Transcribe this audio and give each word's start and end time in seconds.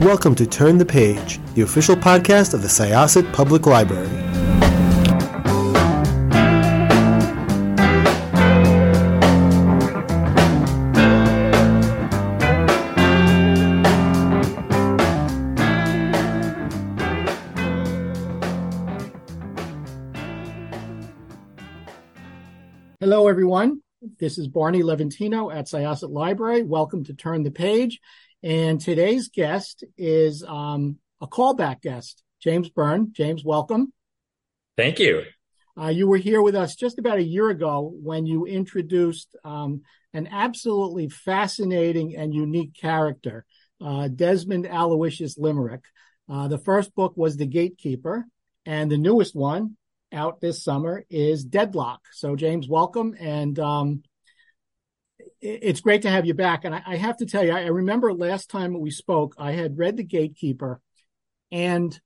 Welcome 0.00 0.34
to 0.36 0.46
Turn 0.46 0.78
the 0.78 0.86
Page, 0.86 1.38
the 1.52 1.60
official 1.60 1.94
podcast 1.94 2.54
of 2.54 2.62
the 2.62 2.68
Syosset 2.68 3.30
Public 3.34 3.66
Library. 3.66 4.08
Hello, 23.00 23.28
everyone. 23.28 23.82
This 24.18 24.38
is 24.38 24.48
Barney 24.48 24.82
Levantino 24.82 25.54
at 25.54 25.66
Syosset 25.66 26.10
Library. 26.10 26.62
Welcome 26.62 27.04
to 27.04 27.12
Turn 27.12 27.42
the 27.42 27.50
Page. 27.50 28.00
And 28.42 28.80
today's 28.80 29.28
guest 29.28 29.84
is 29.98 30.42
um, 30.42 30.96
a 31.20 31.26
callback 31.26 31.82
guest, 31.82 32.22
James 32.42 32.70
Byrne. 32.70 33.12
James, 33.12 33.44
welcome. 33.44 33.92
Thank 34.76 34.98
you. 34.98 35.24
Uh, 35.78 35.88
you 35.88 36.06
were 36.06 36.16
here 36.16 36.40
with 36.40 36.54
us 36.54 36.74
just 36.74 36.98
about 36.98 37.18
a 37.18 37.22
year 37.22 37.50
ago 37.50 37.92
when 38.02 38.26
you 38.26 38.46
introduced 38.46 39.36
um, 39.44 39.82
an 40.14 40.26
absolutely 40.30 41.08
fascinating 41.08 42.16
and 42.16 42.34
unique 42.34 42.74
character, 42.74 43.44
uh, 43.84 44.08
Desmond 44.08 44.66
Aloysius 44.66 45.36
Limerick. 45.38 45.84
Uh, 46.28 46.48
the 46.48 46.58
first 46.58 46.94
book 46.94 47.12
was 47.16 47.36
The 47.36 47.46
Gatekeeper, 47.46 48.26
and 48.64 48.90
the 48.90 48.98
newest 48.98 49.34
one 49.34 49.76
out 50.12 50.40
this 50.40 50.64
summer 50.64 51.04
is 51.10 51.44
Deadlock. 51.44 52.00
So, 52.12 52.36
James, 52.36 52.68
welcome. 52.68 53.14
And 53.18 53.58
um, 53.58 54.02
it's 55.40 55.80
great 55.80 56.02
to 56.02 56.10
have 56.10 56.26
you 56.26 56.34
back. 56.34 56.64
And 56.64 56.74
I, 56.74 56.82
I 56.86 56.96
have 56.96 57.16
to 57.18 57.26
tell 57.26 57.44
you, 57.44 57.52
I, 57.52 57.62
I, 57.62 57.66
remember 57.66 58.12
last 58.12 58.50
time 58.50 58.78
we 58.78 58.90
spoke, 58.90 59.34
I 59.38 59.52
had 59.52 59.78
read 59.78 59.96
The 59.96 60.04
Gatekeeper, 60.04 60.80
and 61.50 61.98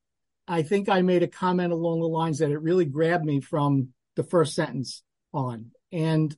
I 0.46 0.62
think 0.62 0.88
I 0.88 1.02
made 1.02 1.22
a 1.22 1.28
comment 1.28 1.72
along 1.72 2.00
the 2.00 2.06
lines 2.06 2.38
that 2.38 2.50
it 2.50 2.60
really 2.60 2.84
grabbed 2.84 3.24
me 3.24 3.40
from 3.40 3.88
the 4.16 4.22
first 4.22 4.54
sentence 4.54 5.02
on. 5.32 5.70
And 5.90 6.36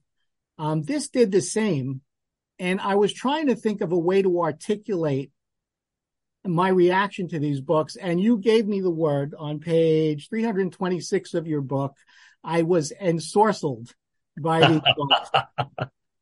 um, 0.58 0.82
this 0.82 1.08
did 1.08 1.32
the 1.32 1.40
same. 1.40 2.02
And 2.58 2.80
I 2.80 2.94
was 2.94 3.12
trying 3.12 3.48
to 3.48 3.56
think 3.56 3.80
of 3.80 3.92
a 3.92 3.98
way 3.98 4.22
to 4.22 4.40
articulate 4.40 5.30
my 6.44 6.68
reaction 6.68 7.28
to 7.28 7.38
these 7.38 7.60
books. 7.60 7.96
And 7.96 8.20
you 8.20 8.38
gave 8.38 8.66
me 8.66 8.80
the 8.80 8.90
word 8.90 9.34
on 9.36 9.58
page 9.58 10.28
326 10.28 11.34
of 11.34 11.46
your 11.46 11.60
book. 11.60 11.94
I 12.42 12.62
was 12.62 12.92
ensorcelled 13.02 13.92
by 14.38 14.68
these 14.68 14.80
books. 14.96 15.30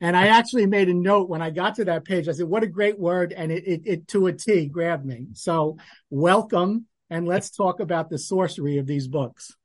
And 0.05 0.14
I 0.14 0.27
actually 0.27 0.66
made 0.66 0.91
a 0.91 0.94
note 0.94 1.30
when 1.30 1.41
I 1.41 1.48
got 1.48 1.77
to 1.77 1.86
that 1.86 2.05
page. 2.05 2.28
I 2.28 2.33
said, 2.33 2.44
what 2.44 2.62
a 2.62 2.66
great 2.66 2.98
word. 2.98 3.33
And 3.33 3.50
it, 3.50 3.64
it, 3.66 3.80
it 3.86 4.08
to 4.08 4.27
a 4.27 4.34
T 4.34 4.66
grabbed 4.66 5.06
me. 5.06 5.28
So 5.33 5.78
welcome. 6.10 6.84
And 7.08 7.27
let's 7.27 7.48
talk 7.48 7.80
about 7.80 8.10
the 8.10 8.19
sorcery 8.19 8.77
of 8.77 8.86
these 8.86 9.08
books. 9.08 9.56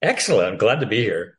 Excellent. 0.00 0.52
I'm 0.52 0.56
glad 0.56 0.78
to 0.80 0.86
be 0.86 1.02
here. 1.02 1.36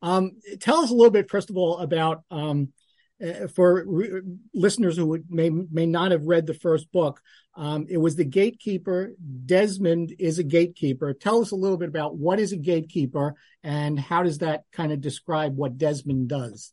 Um, 0.00 0.36
tell 0.60 0.76
us 0.76 0.90
a 0.90 0.94
little 0.94 1.10
bit, 1.10 1.28
first 1.28 1.50
of 1.50 1.56
all, 1.56 1.78
about 1.78 2.22
um, 2.30 2.72
uh, 3.20 3.48
for 3.48 3.82
re- 3.84 4.22
listeners 4.54 4.96
who 4.96 5.06
would, 5.06 5.24
may 5.28 5.50
may 5.50 5.86
not 5.86 6.12
have 6.12 6.26
read 6.26 6.46
the 6.46 6.54
first 6.54 6.92
book. 6.92 7.20
Um, 7.56 7.86
it 7.90 7.98
was 7.98 8.14
the 8.14 8.24
gatekeeper. 8.24 9.16
Desmond 9.44 10.14
is 10.20 10.38
a 10.38 10.44
gatekeeper. 10.44 11.14
Tell 11.14 11.42
us 11.42 11.50
a 11.50 11.56
little 11.56 11.78
bit 11.78 11.88
about 11.88 12.16
what 12.16 12.38
is 12.38 12.52
a 12.52 12.56
gatekeeper 12.56 13.34
and 13.64 13.98
how 13.98 14.22
does 14.22 14.38
that 14.38 14.66
kind 14.70 14.92
of 14.92 15.00
describe 15.00 15.56
what 15.56 15.78
Desmond 15.78 16.28
does. 16.28 16.72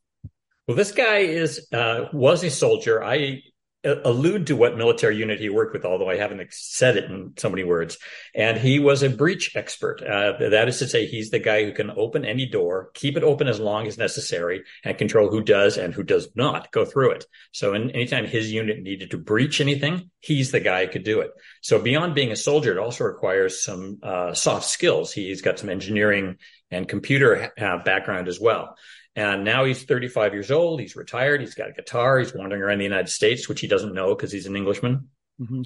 Well, 0.69 0.75
this 0.75 0.91
guy 0.91 1.21
is 1.21 1.67
uh, 1.73 2.09
was 2.13 2.43
a 2.43 2.51
soldier. 2.51 3.03
I 3.03 3.41
allude 3.83 4.45
to 4.45 4.55
what 4.55 4.77
military 4.77 5.17
unit 5.17 5.39
he 5.39 5.49
worked 5.49 5.73
with, 5.73 5.83
although 5.83 6.11
I 6.11 6.17
haven't 6.17 6.45
said 6.51 6.95
it 6.95 7.05
in 7.05 7.33
so 7.37 7.49
many 7.49 7.63
words. 7.63 7.97
And 8.35 8.55
he 8.55 8.77
was 8.77 9.01
a 9.01 9.09
breach 9.09 9.55
expert. 9.55 10.03
Uh, 10.03 10.33
that 10.37 10.67
is 10.67 10.77
to 10.77 10.87
say, 10.87 11.07
he's 11.07 11.31
the 11.31 11.39
guy 11.39 11.63
who 11.63 11.71
can 11.71 11.89
open 11.89 12.23
any 12.23 12.45
door, 12.45 12.91
keep 12.93 13.17
it 13.17 13.23
open 13.23 13.47
as 13.47 13.59
long 13.59 13.87
as 13.87 13.97
necessary, 13.97 14.61
and 14.83 14.95
control 14.95 15.31
who 15.31 15.41
does 15.41 15.77
and 15.77 15.91
who 15.91 16.03
does 16.03 16.29
not 16.35 16.71
go 16.71 16.85
through 16.85 17.13
it. 17.13 17.25
So, 17.51 17.73
in, 17.73 17.89
anytime 17.89 18.27
his 18.27 18.51
unit 18.51 18.79
needed 18.79 19.09
to 19.09 19.17
breach 19.17 19.61
anything, 19.61 20.11
he's 20.19 20.51
the 20.51 20.59
guy 20.59 20.85
who 20.85 20.91
could 20.91 21.03
do 21.03 21.21
it. 21.21 21.31
So, 21.63 21.79
beyond 21.79 22.13
being 22.13 22.31
a 22.31 22.35
soldier, 22.35 22.73
it 22.73 22.77
also 22.77 23.05
requires 23.05 23.63
some 23.63 23.97
uh, 24.03 24.35
soft 24.35 24.65
skills. 24.65 25.13
He's 25.13 25.41
got 25.41 25.57
some 25.57 25.69
engineering 25.69 26.35
and 26.69 26.87
computer 26.87 27.51
uh, 27.59 27.81
background 27.83 28.27
as 28.27 28.39
well. 28.39 28.75
And 29.15 29.43
now 29.43 29.65
he's 29.65 29.83
35 29.83 30.33
years 30.33 30.51
old. 30.51 30.79
He's 30.79 30.95
retired. 30.95 31.41
He's 31.41 31.55
got 31.55 31.69
a 31.69 31.73
guitar. 31.73 32.19
He's 32.19 32.33
wandering 32.33 32.61
around 32.61 32.77
the 32.77 32.83
United 32.85 33.09
States, 33.09 33.49
which 33.49 33.59
he 33.59 33.67
doesn't 33.67 33.93
know 33.93 34.15
because 34.15 34.31
he's 34.31 34.45
an 34.45 34.55
Englishman. 34.55 35.09
Mm-hmm. 35.41 35.61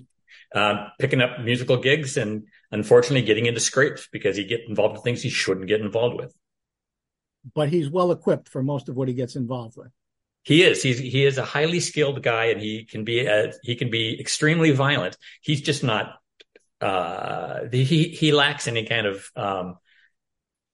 Uh, 0.54 0.88
picking 1.00 1.22
up 1.22 1.40
musical 1.42 1.78
gigs 1.78 2.16
and 2.16 2.48
unfortunately 2.72 3.26
getting 3.26 3.46
into 3.48 3.59
scrapes 3.59 4.08
because 4.12 4.38
he 4.38 4.46
get 4.46 4.62
involved 4.68 4.98
in 4.98 5.02
things 5.02 5.22
he 5.22 5.30
shouldn't 5.30 5.68
get 5.68 5.81
involved 5.81 6.16
with. 6.16 6.34
But 7.54 7.70
he's 7.70 7.90
well 7.90 8.12
equipped 8.12 8.50
for 8.50 8.64
most 8.64 8.88
of 8.88 8.96
what 8.96 9.08
he 9.08 9.14
gets 9.14 9.36
involved 9.36 9.75
with. 9.75 9.92
He 10.44 10.64
is. 10.64 10.84
He's 10.84 11.00
he 11.00 11.25
is 11.25 11.38
a 11.38 11.46
highly 11.46 11.80
skilled 11.80 12.22
guy, 12.22 12.46
and 12.46 12.62
he 12.62 12.86
can 12.86 13.04
be 13.04 13.25
a, 13.25 13.54
he 13.64 13.75
can 13.75 13.90
be 13.90 14.20
extremely 14.20 14.72
violent. 14.72 15.18
He's 15.42 15.62
just 15.62 15.84
not. 15.84 16.16
Uh, 16.81 17.62
he 17.72 18.10
he 18.10 18.31
lacks 18.34 18.68
any 18.68 18.86
kind 18.86 19.08
of 19.08 19.25
um, 19.36 19.78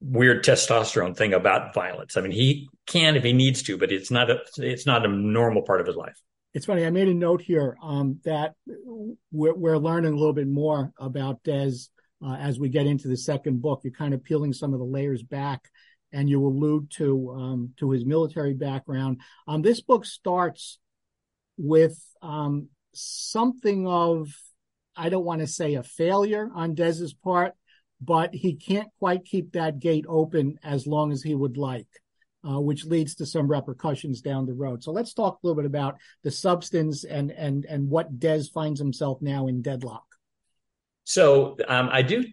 weird 0.01 0.43
testosterone 0.43 1.15
thing 1.15 1.33
about 1.33 1.73
violence. 1.73 2.17
I 2.17 2.21
mean, 2.21 2.31
he 2.31 2.69
can 2.85 3.15
if 3.15 3.23
he 3.23 3.33
needs 3.33 3.63
to, 3.63 3.77
but 3.77 3.91
it's 3.91 4.11
not 4.11 4.29
a 4.29 4.39
it's 4.57 4.85
not 4.85 5.05
a 5.05 5.09
normal 5.09 5.61
part 5.61 5.81
of 5.81 5.87
his 5.87 5.95
life. 5.95 6.19
It's 6.53 6.65
funny. 6.65 6.85
I 6.85 6.89
made 6.89 7.07
a 7.07 7.13
note 7.13 7.41
here 7.41 7.77
um, 7.83 8.19
that 8.25 8.55
we're, 8.65 9.53
we're, 9.53 9.77
learning 9.77 10.13
a 10.13 10.17
little 10.17 10.33
bit 10.33 10.47
more 10.47 10.91
about 10.99 11.43
Dez 11.43 11.89
uh, 12.25 12.38
as 12.38 12.59
we 12.59 12.69
get 12.69 12.88
into 12.88 13.07
the 13.07 13.17
second 13.17 13.61
book. 13.61 13.81
You're 13.83 13.93
kind 13.93 14.15
of 14.15 14.23
peeling 14.23 14.53
some 14.53 14.73
of 14.73 14.79
the 14.79 14.85
layers 14.85 15.21
back, 15.21 15.69
and 16.11 16.27
you 16.27 16.43
allude 16.43 16.89
to 16.91 17.31
um, 17.31 17.73
to 17.77 17.91
his 17.91 18.05
military 18.05 18.53
background. 18.53 19.21
Um, 19.47 19.61
this 19.61 19.81
book 19.81 20.05
starts 20.05 20.79
with 21.57 22.01
um, 22.21 22.69
something 22.93 23.88
of 23.88 24.33
I 24.95 25.09
don't 25.09 25.25
want 25.25 25.41
to 25.41 25.47
say 25.47 25.75
a 25.75 25.83
failure 25.83 26.49
on 26.53 26.75
Dez's 26.75 27.13
part, 27.13 27.53
but 28.01 28.33
he 28.33 28.53
can't 28.53 28.89
quite 28.99 29.25
keep 29.25 29.53
that 29.53 29.79
gate 29.79 30.05
open 30.07 30.59
as 30.63 30.87
long 30.87 31.11
as 31.11 31.21
he 31.21 31.35
would 31.35 31.57
like. 31.57 31.87
Uh, 32.41 32.57
which 32.57 32.85
leads 32.85 33.15
to 33.15 33.25
some 33.25 33.49
repercussions 33.49 34.21
down 34.21 34.45
the 34.45 34.53
road. 34.53 34.81
So 34.81 34.93
let's 34.93 35.13
talk 35.13 35.33
a 35.33 35.45
little 35.45 35.61
bit 35.61 35.65
about 35.65 35.97
the 36.23 36.31
substance 36.31 37.03
and 37.03 37.31
and 37.31 37.65
and 37.65 37.89
what 37.89 38.17
Dez 38.17 38.49
finds 38.49 38.79
himself 38.79 39.21
now 39.21 39.47
in 39.47 39.61
deadlock. 39.61 40.05
So 41.03 41.57
um, 41.67 41.89
I 41.91 42.01
do. 42.01 42.23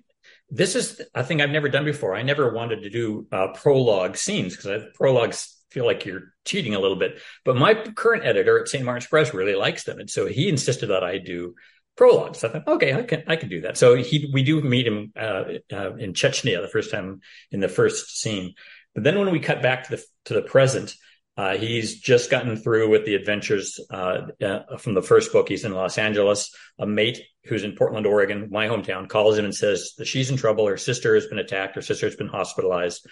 This 0.48 0.76
is 0.76 1.02
a 1.12 1.24
thing 1.24 1.40
I've 1.40 1.50
never 1.50 1.68
done 1.68 1.84
before. 1.84 2.14
I 2.14 2.22
never 2.22 2.54
wanted 2.54 2.84
to 2.84 2.90
do 2.90 3.26
uh, 3.32 3.48
prologue 3.48 4.16
scenes 4.16 4.54
because 4.54 4.84
prologues 4.94 5.56
feel 5.70 5.84
like 5.84 6.04
you're 6.04 6.32
cheating 6.44 6.74
a 6.74 6.78
little 6.78 6.96
bit. 6.96 7.18
But 7.44 7.56
my 7.56 7.74
current 7.74 8.24
editor 8.24 8.60
at 8.60 8.68
St. 8.68 8.84
Martin's 8.84 9.08
Press 9.08 9.34
really 9.34 9.56
likes 9.56 9.84
them, 9.84 9.98
and 9.98 10.08
so 10.08 10.26
he 10.26 10.48
insisted 10.48 10.86
that 10.86 11.02
I 11.02 11.18
do 11.18 11.54
prologue. 11.96 12.36
So 12.36 12.48
I 12.48 12.52
thought, 12.52 12.68
okay, 12.68 12.94
I 12.94 13.02
can 13.02 13.24
I 13.26 13.36
can 13.36 13.48
do 13.48 13.62
that. 13.62 13.76
So 13.76 13.94
he 13.94 14.30
we 14.32 14.42
do 14.42 14.60
meet 14.60 14.86
him 14.86 15.12
uh, 15.18 15.44
uh, 15.72 15.94
in 15.96 16.12
Chechnya 16.12 16.60
the 16.60 16.68
first 16.68 16.90
time 16.90 17.20
in 17.50 17.60
the 17.60 17.68
first 17.68 18.20
scene, 18.20 18.54
but 18.94 19.04
then 19.04 19.18
when 19.18 19.30
we 19.30 19.40
cut 19.40 19.62
back 19.62 19.84
to 19.84 19.96
the 19.96 20.04
to 20.26 20.34
the 20.34 20.42
present, 20.42 20.94
uh, 21.36 21.56
he's 21.56 22.00
just 22.00 22.30
gotten 22.30 22.56
through 22.56 22.88
with 22.88 23.04
the 23.04 23.14
adventures 23.14 23.78
uh, 23.90 24.28
uh, 24.42 24.76
from 24.78 24.94
the 24.94 25.02
first 25.02 25.32
book. 25.32 25.48
He's 25.48 25.64
in 25.64 25.72
Los 25.72 25.98
Angeles. 25.98 26.54
A 26.78 26.86
mate 26.86 27.20
who's 27.44 27.62
in 27.62 27.76
Portland, 27.76 28.06
Oregon, 28.06 28.48
my 28.50 28.68
hometown, 28.68 29.08
calls 29.08 29.36
him 29.36 29.44
and 29.44 29.54
says 29.54 29.92
that 29.98 30.06
she's 30.06 30.30
in 30.30 30.36
trouble. 30.36 30.66
Her 30.66 30.78
sister 30.78 31.14
has 31.14 31.26
been 31.26 31.38
attacked. 31.38 31.74
Her 31.74 31.82
sister 31.82 32.06
has 32.06 32.16
been 32.16 32.28
hospitalized. 32.28 33.06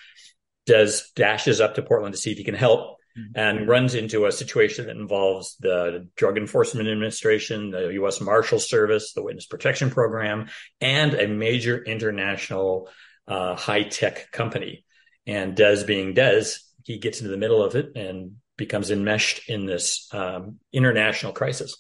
Dez 0.67 1.03
dashes 1.15 1.61
up 1.61 1.75
to 1.75 1.83
Portland 1.83 2.15
to 2.15 2.21
see 2.21 2.33
if 2.33 2.39
he 2.39 2.45
can 2.45 2.55
help. 2.55 2.97
And 3.37 3.69
runs 3.69 3.95
into 3.95 4.27
a 4.27 4.33
situation 4.33 4.87
that 4.87 4.97
involves 4.97 5.57
the 5.61 6.09
Drug 6.17 6.37
Enforcement 6.37 6.89
Administration, 6.89 7.71
the 7.71 7.91
U.S. 7.95 8.21
Marshal 8.21 8.59
Service, 8.59 9.13
the 9.13 9.23
Witness 9.23 9.47
Protection 9.47 9.91
Program, 9.91 10.49
and 10.81 11.15
a 11.15 11.29
major 11.29 11.81
international 11.81 12.89
uh, 13.29 13.55
high 13.55 13.85
tech 13.85 14.33
company. 14.33 14.85
And 15.27 15.57
Dez 15.57 15.87
being 15.87 16.15
Dez, 16.15 16.59
he 16.83 16.99
gets 16.99 17.21
into 17.21 17.31
the 17.31 17.37
middle 17.37 17.63
of 17.63 17.77
it 17.77 17.97
and 17.97 18.37
becomes 18.57 18.91
enmeshed 18.91 19.49
in 19.49 19.67
this 19.67 20.09
um, 20.13 20.59
international 20.73 21.33
crisis. 21.33 21.77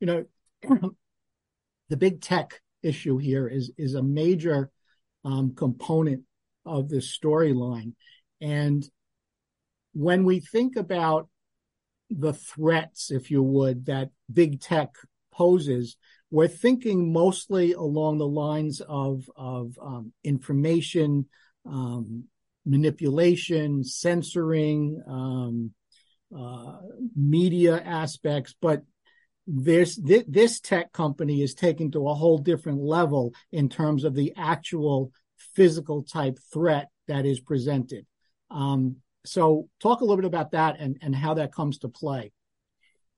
You 0.00 0.06
know, 0.06 0.24
the 1.88 1.96
big 1.96 2.20
tech 2.20 2.60
issue 2.82 3.18
here 3.18 3.48
is 3.48 3.72
is 3.76 3.94
a 3.94 4.02
major 4.02 4.70
um, 5.24 5.54
component 5.54 6.22
of 6.64 6.88
this 6.88 7.16
storyline, 7.16 7.92
and 8.40 8.88
when 9.96 10.24
we 10.24 10.40
think 10.40 10.76
about 10.76 11.28
the 12.10 12.32
threats, 12.32 13.10
if 13.10 13.30
you 13.30 13.42
would, 13.42 13.86
that 13.86 14.10
big 14.32 14.60
tech 14.60 14.90
poses, 15.32 15.96
we're 16.30 16.48
thinking 16.48 17.12
mostly 17.12 17.72
along 17.72 18.18
the 18.18 18.26
lines 18.26 18.80
of 18.80 19.30
of 19.36 19.78
um, 19.80 20.12
information 20.22 21.26
um, 21.64 22.24
manipulation, 22.64 23.84
censoring, 23.84 25.02
um, 25.06 25.70
uh, 26.36 26.78
media 27.16 27.80
aspects, 27.80 28.54
but 28.60 28.82
this, 29.46 29.94
this 29.96 30.24
this 30.26 30.60
tech 30.60 30.92
company 30.92 31.40
is 31.40 31.54
taken 31.54 31.92
to 31.92 32.08
a 32.08 32.14
whole 32.14 32.38
different 32.38 32.80
level 32.80 33.32
in 33.52 33.68
terms 33.68 34.02
of 34.02 34.14
the 34.14 34.32
actual 34.36 35.12
physical 35.54 36.02
type 36.02 36.38
threat 36.52 36.88
that 37.06 37.24
is 37.24 37.38
presented. 37.38 38.04
Um, 38.50 38.96
so 39.26 39.68
talk 39.80 40.00
a 40.00 40.04
little 40.04 40.16
bit 40.16 40.24
about 40.24 40.52
that 40.52 40.76
and, 40.78 40.98
and 41.02 41.14
how 41.14 41.34
that 41.34 41.52
comes 41.52 41.78
to 41.78 41.88
play. 41.88 42.32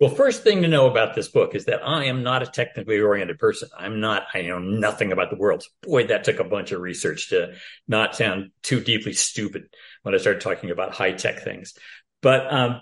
Well, 0.01 0.11
first 0.11 0.45
thing 0.45 0.63
to 0.63 0.69
know 0.69 0.89
about 0.89 1.17
this 1.17 1.27
book 1.27 1.57
is 1.57 1.65
that 1.65 1.85
I 1.85 2.05
am 2.05 2.23
not 2.23 2.45
a 2.45 2.47
technically 2.47 3.01
oriented 3.01 3.41
person. 3.41 3.69
I'm 3.77 3.99
not, 3.99 4.29
I 4.33 4.43
know 4.43 4.61
nothing 4.61 5.11
about 5.11 5.31
the 5.31 5.37
world. 5.37 5.65
Boy, 5.83 6.07
that 6.07 6.23
took 6.23 6.39
a 6.39 6.45
bunch 6.45 6.71
of 6.71 6.81
research 6.81 7.31
to 7.31 7.55
not 7.89 8.15
sound 8.15 8.53
too 8.63 8.81
deeply 8.81 9.13
stupid 9.13 9.65
when 10.03 10.15
I 10.15 10.19
started 10.19 10.41
talking 10.41 10.71
about 10.71 10.95
high 10.95 11.13
tech 11.13 11.43
things. 11.43 11.75
But 12.23 12.53
um, 12.53 12.81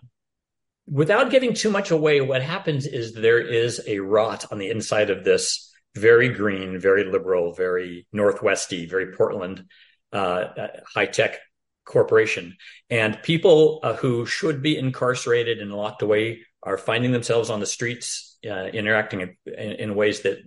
without 0.86 1.30
giving 1.30 1.54
too 1.54 1.70
much 1.70 1.90
away, 1.90 2.20
what 2.20 2.42
happens 2.42 2.86
is 2.86 3.14
there 3.14 3.40
is 3.40 3.80
a 3.86 4.00
rot 4.00 4.52
on 4.52 4.58
the 4.58 4.68
inside 4.68 5.08
of 5.08 5.24
this 5.24 5.72
very 5.94 6.28
green, 6.28 6.78
very 6.78 7.04
liberal, 7.04 7.54
very 7.54 8.06
Northwesty, 8.12 8.86
very 8.86 9.12
Portland 9.12 9.64
uh, 10.12 10.16
uh 10.16 10.68
high 10.94 11.06
tech 11.06 11.38
corporation. 11.86 12.56
And 12.90 13.22
people 13.22 13.80
uh, 13.82 13.94
who 13.94 14.26
should 14.26 14.60
be 14.60 14.76
incarcerated 14.76 15.60
and 15.60 15.72
locked 15.72 16.02
away 16.02 16.42
are 16.62 16.76
finding 16.76 17.12
themselves 17.12 17.48
on 17.48 17.60
the 17.60 17.66
streets, 17.66 18.38
uh, 18.44 18.66
interacting 18.66 19.20
in, 19.46 19.54
in, 19.54 19.94
ways 19.94 20.22
that 20.22 20.38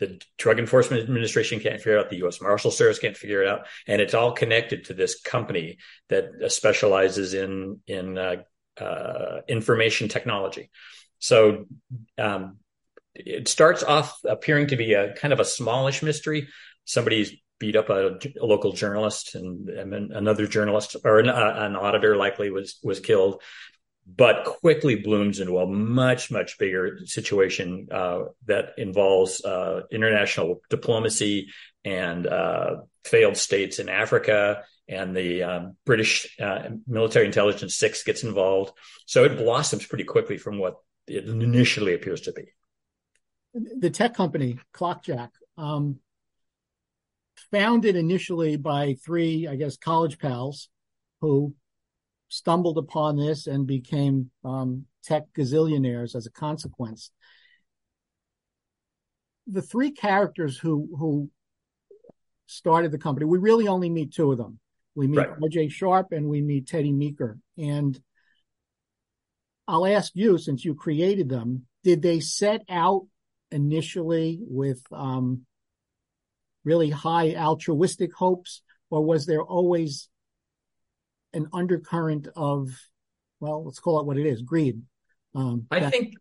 the 0.00 0.20
Drug 0.36 0.58
Enforcement 0.58 1.02
Administration 1.02 1.60
can't 1.60 1.76
figure 1.80 1.98
out, 1.98 2.10
the 2.10 2.16
U.S. 2.18 2.40
Marshal 2.40 2.72
Service 2.72 2.98
can't 2.98 3.16
figure 3.16 3.42
it 3.42 3.48
out, 3.48 3.66
and 3.86 4.02
it's 4.02 4.14
all 4.14 4.32
connected 4.32 4.86
to 4.86 4.94
this 4.94 5.20
company 5.20 5.78
that 6.08 6.24
uh, 6.44 6.48
specializes 6.48 7.32
in 7.32 7.80
in 7.86 8.18
uh, 8.18 8.36
uh, 8.80 9.40
information 9.48 10.08
technology. 10.08 10.70
So 11.20 11.66
um, 12.18 12.58
it 13.14 13.46
starts 13.46 13.84
off 13.84 14.18
appearing 14.24 14.68
to 14.68 14.76
be 14.76 14.94
a 14.94 15.14
kind 15.14 15.32
of 15.32 15.38
a 15.38 15.44
smallish 15.44 16.02
mystery. 16.02 16.48
Somebody's 16.84 17.32
beat 17.58 17.76
up 17.76 17.90
a, 17.90 18.18
a 18.40 18.44
local 18.46 18.72
journalist, 18.72 19.34
and, 19.34 19.68
and, 19.68 20.12
another 20.12 20.46
journalist 20.46 20.96
or 21.04 21.20
an, 21.20 21.28
uh, 21.28 21.54
an 21.58 21.76
auditor 21.76 22.16
likely 22.16 22.50
was 22.50 22.78
was 22.82 23.00
killed 23.00 23.40
but 24.04 24.44
quickly 24.44 24.96
blooms 24.96 25.38
into 25.38 25.58
a 25.58 25.66
much 25.66 26.30
much 26.30 26.58
bigger 26.58 26.98
situation 27.04 27.88
uh, 27.92 28.24
that 28.46 28.70
involves 28.76 29.44
uh, 29.44 29.82
international 29.90 30.60
diplomacy 30.70 31.48
and 31.84 32.26
uh, 32.26 32.76
failed 33.04 33.36
states 33.36 33.78
in 33.78 33.88
Africa, 33.88 34.62
and 34.88 35.16
the 35.16 35.42
um, 35.42 35.76
British 35.84 36.36
uh, 36.40 36.68
military 36.86 37.26
intelligence 37.26 37.76
six 37.76 38.02
gets 38.02 38.22
involved. 38.22 38.72
So 39.06 39.24
it 39.24 39.36
blossoms 39.36 39.86
pretty 39.86 40.04
quickly 40.04 40.38
from 40.38 40.58
what 40.58 40.76
it 41.06 41.24
initially 41.24 41.94
appears 41.94 42.22
to 42.22 42.32
be. 42.32 42.44
The 43.54 43.90
tech 43.90 44.14
company 44.14 44.58
Clockjack, 44.72 45.30
um, 45.58 45.98
founded 47.52 47.94
initially 47.94 48.56
by 48.56 48.96
three, 49.04 49.46
I 49.46 49.56
guess, 49.56 49.76
college 49.76 50.18
pals 50.18 50.68
who 51.20 51.54
stumbled 52.28 52.78
upon 52.78 53.16
this 53.16 53.46
and 53.46 53.66
became 53.66 54.30
um, 54.44 54.86
tech 55.04 55.24
gazillionaires 55.36 56.16
as 56.16 56.26
a 56.26 56.30
consequence. 56.30 57.10
The 59.46 59.62
three 59.62 59.90
characters 59.90 60.56
who 60.56 60.88
who 60.98 61.30
started 62.46 62.90
the 62.90 62.98
company, 62.98 63.26
we 63.26 63.38
really 63.38 63.68
only 63.68 63.90
meet 63.90 64.12
two 64.12 64.32
of 64.32 64.38
them. 64.38 64.58
We 64.94 65.06
meet 65.06 65.18
right. 65.18 65.38
RJ 65.40 65.72
Sharp 65.72 66.12
and 66.12 66.28
we 66.28 66.40
meet 66.40 66.66
Teddy 66.66 66.92
Meeker. 66.92 67.38
And 67.58 67.98
I'll 69.66 69.86
ask 69.86 70.12
you, 70.14 70.38
since 70.38 70.64
you 70.64 70.74
created 70.74 71.28
them, 71.28 71.66
did 71.82 72.02
they 72.02 72.20
set 72.20 72.62
out 72.68 73.06
initially 73.50 74.40
with 74.42 74.82
um, 74.92 75.46
really 76.64 76.90
high 76.90 77.34
altruistic 77.34 78.14
hopes, 78.14 78.62
or 78.90 79.04
was 79.04 79.26
there 79.26 79.42
always 79.42 80.08
an 81.32 81.48
undercurrent 81.52 82.28
of, 82.36 82.70
well, 83.40 83.64
let's 83.64 83.78
call 83.78 84.00
it 84.00 84.06
what 84.06 84.18
it 84.18 84.26
is, 84.26 84.42
greed. 84.42 84.82
Um, 85.34 85.66
I 85.70 85.80
that- 85.80 85.92
think 85.92 86.14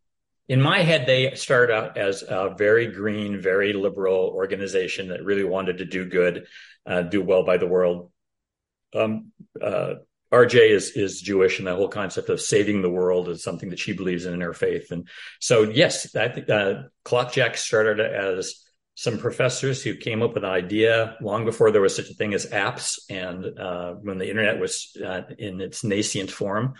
in 0.48 0.62
my 0.62 0.80
head, 0.80 1.06
they 1.06 1.34
started 1.36 1.74
out 1.74 1.98
as 1.98 2.24
a 2.24 2.54
very 2.58 2.88
green, 2.88 3.40
very 3.40 3.72
liberal 3.74 4.32
organization 4.36 5.10
that 5.10 5.24
really 5.24 5.44
wanted 5.46 5.78
to 5.78 5.86
do 5.86 6.06
good, 6.06 6.46
uh, 6.86 7.04
do 7.04 7.22
well 7.22 7.44
by 7.44 7.58
the 7.58 7.68
world. 7.68 8.12
Um, 8.94 9.32
uh, 9.62 9.96
RJ 10.32 10.72
is 10.72 10.92
is 10.92 11.22
Jewish, 11.22 11.60
and 11.60 11.68
the 11.68 11.76
whole 11.76 11.90
concept 11.90 12.30
of 12.30 12.42
saving 12.42 12.82
the 12.82 12.90
world 12.90 13.30
is 13.30 13.44
something 13.44 13.70
that 13.70 13.80
she 13.80 13.94
believes 13.94 14.26
in 14.26 14.34
in 14.34 14.42
her 14.42 14.54
faith. 14.54 14.92
And 14.92 15.08
so, 15.40 15.64
yes, 15.64 16.16
I 16.16 16.30
think 16.30 16.50
uh, 16.50 16.84
Clockjack 17.06 17.58
started 17.58 18.00
as 18.00 18.62
some 18.96 19.18
professors 19.18 19.82
who 19.82 19.96
came 19.96 20.22
up 20.22 20.34
with 20.34 20.44
an 20.44 20.50
idea 20.50 21.16
long 21.22 21.46
before 21.46 21.72
there 21.72 21.82
was 21.82 21.96
such 21.96 22.10
a 22.10 22.14
thing 22.14 22.34
as 22.34 22.46
apps 22.48 23.00
and 23.10 23.58
uh, 23.58 23.94
when 23.94 24.18
the 24.18 24.30
internet 24.30 24.60
was 24.60 24.96
uh, 25.04 25.22
in 25.38 25.62
its 25.62 25.84
nascent 25.84 26.30
form 26.30 26.74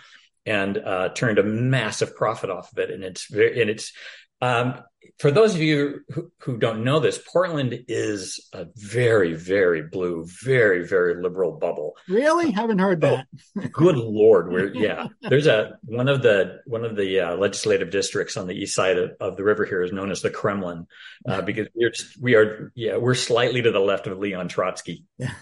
and 0.46 0.78
uh, 0.78 1.08
turned 1.10 1.38
a 1.38 1.42
massive 1.42 2.16
profit 2.16 2.50
off 2.50 2.72
of 2.72 2.78
it 2.78 2.90
and 2.90 3.04
it's 3.04 3.26
very 3.30 3.60
and 3.60 3.70
it's 3.70 3.92
um, 4.40 4.82
for 5.18 5.30
those 5.30 5.54
of 5.54 5.60
you 5.60 6.00
who, 6.12 6.32
who, 6.38 6.58
don't 6.58 6.84
know 6.84 6.98
this, 6.98 7.16
Portland 7.18 7.84
is 7.86 8.48
a 8.52 8.66
very, 8.74 9.34
very 9.34 9.82
blue, 9.82 10.26
very, 10.42 10.86
very 10.86 11.22
liberal 11.22 11.52
bubble. 11.52 11.96
Really, 12.08 12.50
haven't 12.50 12.78
heard 12.78 13.00
that. 13.02 13.26
Oh, 13.56 13.68
good 13.72 13.96
lord, 13.96 14.52
we're 14.52 14.74
yeah. 14.74 15.06
There's 15.22 15.46
a 15.46 15.78
one 15.84 16.08
of 16.08 16.22
the 16.22 16.60
one 16.66 16.84
of 16.84 16.96
the 16.96 17.20
uh, 17.20 17.36
legislative 17.36 17.90
districts 17.90 18.36
on 18.36 18.46
the 18.46 18.54
east 18.54 18.74
side 18.74 18.98
of, 18.98 19.12
of, 19.20 19.36
the 19.36 19.44
river 19.44 19.64
here 19.64 19.82
is 19.82 19.92
known 19.92 20.10
as 20.10 20.22
the 20.22 20.30
Kremlin, 20.30 20.86
uh, 21.28 21.42
because 21.42 21.68
we're 21.74 21.92
we 22.20 22.34
are 22.34 22.72
yeah 22.74 22.96
we're 22.96 23.14
slightly 23.14 23.62
to 23.62 23.70
the 23.70 23.80
left 23.80 24.06
of 24.06 24.18
Leon 24.18 24.48
Trotsky. 24.48 25.04
Yeah. 25.18 25.34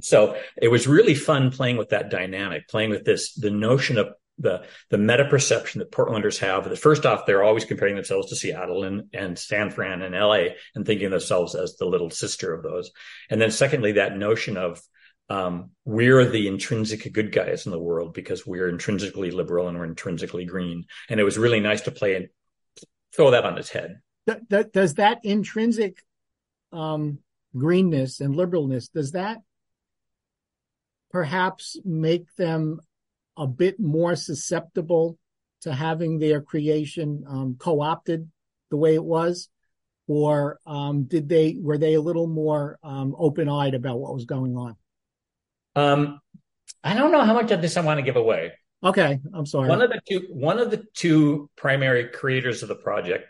so 0.00 0.38
it 0.56 0.68
was 0.68 0.86
really 0.86 1.14
fun 1.14 1.50
playing 1.50 1.76
with 1.76 1.90
that 1.90 2.10
dynamic, 2.10 2.68
playing 2.68 2.90
with 2.90 3.04
this 3.04 3.34
the 3.34 3.50
notion 3.50 3.98
of 3.98 4.08
the 4.38 4.64
the 4.90 4.98
meta 4.98 5.24
perception 5.24 5.78
that 5.78 5.90
Portlanders 5.90 6.38
have. 6.38 6.68
That 6.68 6.78
first 6.78 7.06
off, 7.06 7.26
they're 7.26 7.44
always 7.44 7.64
comparing 7.64 7.94
themselves 7.94 8.28
to 8.28 8.36
Seattle 8.36 8.84
and, 8.84 9.04
and 9.12 9.38
San 9.38 9.70
Fran 9.70 10.02
and 10.02 10.14
LA 10.14 10.54
and 10.74 10.84
thinking 10.84 11.06
of 11.06 11.12
themselves 11.12 11.54
as 11.54 11.76
the 11.76 11.86
little 11.86 12.10
sister 12.10 12.52
of 12.52 12.62
those. 12.62 12.90
And 13.30 13.40
then 13.40 13.50
secondly, 13.50 13.92
that 13.92 14.16
notion 14.16 14.56
of 14.56 14.80
um, 15.28 15.70
we're 15.84 16.24
the 16.24 16.48
intrinsic 16.48 17.12
good 17.12 17.32
guys 17.32 17.66
in 17.66 17.72
the 17.72 17.78
world 17.78 18.14
because 18.14 18.46
we're 18.46 18.68
intrinsically 18.68 19.30
liberal 19.30 19.68
and 19.68 19.78
we're 19.78 19.84
intrinsically 19.84 20.44
green. 20.44 20.84
And 21.08 21.18
it 21.18 21.24
was 21.24 21.38
really 21.38 21.60
nice 21.60 21.82
to 21.82 21.90
play 21.90 22.14
and 22.14 22.28
throw 23.14 23.32
that 23.32 23.44
on 23.44 23.58
its 23.58 23.70
head. 23.70 24.00
Does 24.72 24.94
that 24.94 25.20
intrinsic 25.24 26.02
um, 26.72 27.18
greenness 27.56 28.20
and 28.20 28.34
liberalness 28.34 28.90
does 28.92 29.12
that 29.12 29.38
perhaps 31.10 31.78
make 31.84 32.34
them 32.36 32.80
a 33.36 33.46
bit 33.46 33.78
more 33.78 34.16
susceptible 34.16 35.18
to 35.62 35.72
having 35.72 36.18
their 36.18 36.40
creation 36.40 37.24
um, 37.28 37.56
co-opted 37.58 38.30
the 38.70 38.76
way 38.76 38.94
it 38.94 39.04
was? 39.04 39.48
Or 40.08 40.60
um, 40.66 41.04
did 41.04 41.28
they 41.28 41.56
were 41.60 41.78
they 41.78 41.94
a 41.94 42.00
little 42.00 42.28
more 42.28 42.78
um, 42.82 43.14
open-eyed 43.18 43.74
about 43.74 43.98
what 43.98 44.14
was 44.14 44.24
going 44.24 44.56
on? 44.56 44.76
Um, 45.74 46.20
i 46.82 46.94
don't 46.94 47.12
know 47.12 47.22
how 47.22 47.34
much 47.34 47.50
of 47.50 47.60
this 47.60 47.76
i 47.76 47.80
want 47.80 47.98
to 47.98 48.02
give 48.02 48.16
away. 48.16 48.52
Okay 48.82 49.18
i'm 49.34 49.46
sorry. 49.46 49.68
One 49.68 49.82
of 49.82 49.90
the 49.90 50.00
two 50.08 50.26
one 50.30 50.58
of 50.58 50.70
the 50.70 50.84
two 50.94 51.50
primary 51.56 52.08
creators 52.08 52.62
of 52.62 52.68
the 52.68 52.76
project 52.76 53.28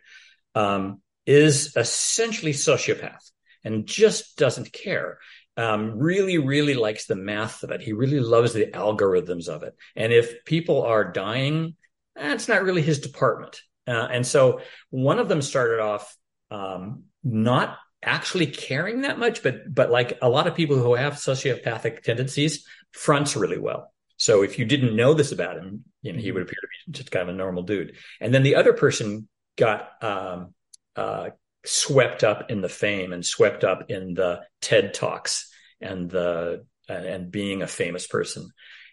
um, 0.54 1.00
is 1.24 1.76
essentially 1.76 2.52
sociopath 2.52 3.30
and 3.64 3.86
just 3.86 4.36
doesn't 4.36 4.72
care 4.72 5.18
um, 5.56 5.98
really, 5.98 6.38
really 6.38 6.74
likes 6.74 7.06
the 7.06 7.16
math 7.16 7.62
of 7.62 7.70
it. 7.70 7.80
He 7.80 7.92
really 7.92 8.20
loves 8.20 8.52
the 8.52 8.66
algorithms 8.66 9.48
of 9.48 9.62
it. 9.62 9.74
And 9.94 10.12
if 10.12 10.44
people 10.44 10.82
are 10.82 11.12
dying, 11.12 11.76
that's 12.14 12.48
not 12.48 12.62
really 12.62 12.82
his 12.82 13.00
department. 13.00 13.60
Uh, 13.86 14.08
and 14.10 14.26
so 14.26 14.60
one 14.90 15.18
of 15.18 15.28
them 15.28 15.40
started 15.40 15.80
off 15.80 16.16
um, 16.50 17.04
not 17.22 17.78
actually 18.02 18.46
caring 18.46 19.02
that 19.02 19.18
much, 19.18 19.42
but 19.42 19.74
but 19.74 19.90
like 19.90 20.18
a 20.22 20.28
lot 20.28 20.46
of 20.46 20.54
people 20.54 20.76
who 20.76 20.94
have 20.94 21.14
sociopathic 21.14 22.02
tendencies, 22.02 22.66
fronts 22.92 23.36
really 23.36 23.58
well. 23.58 23.92
So 24.16 24.42
if 24.42 24.58
you 24.58 24.64
didn't 24.64 24.96
know 24.96 25.14
this 25.14 25.32
about 25.32 25.58
him, 25.58 25.84
you 26.02 26.12
know, 26.12 26.18
he 26.18 26.32
would 26.32 26.42
appear 26.42 26.58
to 26.60 26.68
be 26.86 26.92
just 26.92 27.10
kind 27.10 27.28
of 27.28 27.34
a 27.34 27.38
normal 27.38 27.62
dude. 27.62 27.96
And 28.20 28.32
then 28.32 28.42
the 28.42 28.54
other 28.54 28.72
person 28.72 29.28
got 29.56 30.02
um, 30.02 30.54
uh, 30.94 31.30
swept 31.66 32.24
up 32.24 32.50
in 32.50 32.60
the 32.60 32.68
fame 32.68 33.12
and 33.12 33.24
swept 33.24 33.64
up 33.64 33.90
in 33.90 34.14
the 34.14 34.42
TED 34.60 34.94
talks 34.94 35.50
and 35.80 36.10
the 36.10 36.64
and 36.88 37.30
being 37.30 37.62
a 37.62 37.66
famous 37.66 38.06
person. 38.06 38.48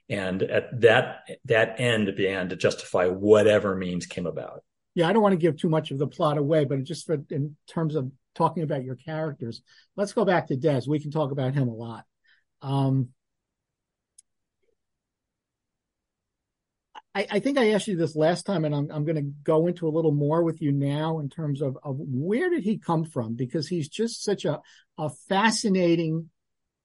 And 0.10 0.44
at 0.44 0.82
that 0.82 1.22
that 1.46 1.80
end 1.80 2.16
began 2.16 2.50
to 2.50 2.56
justify 2.56 3.08
whatever 3.08 3.76
means 3.76 4.06
came 4.06 4.26
about. 4.26 4.64
Yeah, 4.96 5.08
I 5.08 5.14
don't 5.14 5.24
want 5.24 5.34
to 5.34 5.38
give 5.38 5.58
too 5.58 5.70
much 5.70 5.92
of 5.92 5.98
the 5.98 6.08
plot 6.08 6.38
away, 6.38 6.66
but 6.66 6.84
just 6.84 7.06
for 7.06 7.18
in 7.30 7.56
terms 7.68 7.96
of 7.96 8.12
talking 8.36 8.64
about 8.64 8.84
your 8.84 8.96
characters, 8.96 9.62
let's 9.96 10.14
go 10.14 10.26
back 10.26 10.48
to 10.48 10.58
Dez. 10.58 10.88
We 10.88 11.00
can 11.00 11.12
talk 11.12 11.32
about 11.32 11.54
him 11.54 11.68
a 11.68 11.74
lot. 11.74 12.06
Um, 12.62 13.10
I, 17.16 17.28
I, 17.32 17.40
think 17.40 17.58
I 17.58 17.72
asked 17.72 17.88
you 17.88 17.96
this 17.96 18.16
last 18.16 18.46
time, 18.46 18.66
and 18.66 18.74
I'm, 18.74 18.90
I'm 18.92 19.06
going 19.06 19.18
to 19.18 19.32
go 19.44 19.68
into 19.68 19.88
a 19.88 19.92
little 19.92 20.14
more 20.14 20.44
with 20.44 20.62
you 20.62 20.72
now 20.72 21.20
in 21.20 21.30
terms 21.30 21.62
of, 21.62 21.78
of 21.84 21.98
where 22.00 22.50
did 22.50 22.64
he 22.64 22.78
come 22.78 23.06
from? 23.06 23.36
Because 23.36 23.68
he's 23.68 23.88
just 23.88 24.24
such 24.24 24.46
a, 24.46 24.62
a 24.98 25.10
fascinating 25.30 26.30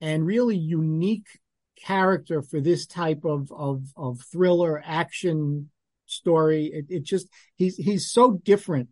and 0.01 0.27
really 0.27 0.57
unique 0.57 1.29
character 1.77 2.43
for 2.43 2.61
this 2.61 2.87
type 2.87 3.25
of, 3.25 3.51
of, 3.53 3.85
of 3.97 4.21
thriller 4.31 4.83
action 4.85 5.71
story. 6.07 6.67
It, 6.67 6.87
it 6.89 7.05
just, 7.05 7.29
he's, 7.57 7.77
he's 7.77 8.11
so 8.11 8.33
different 8.33 8.89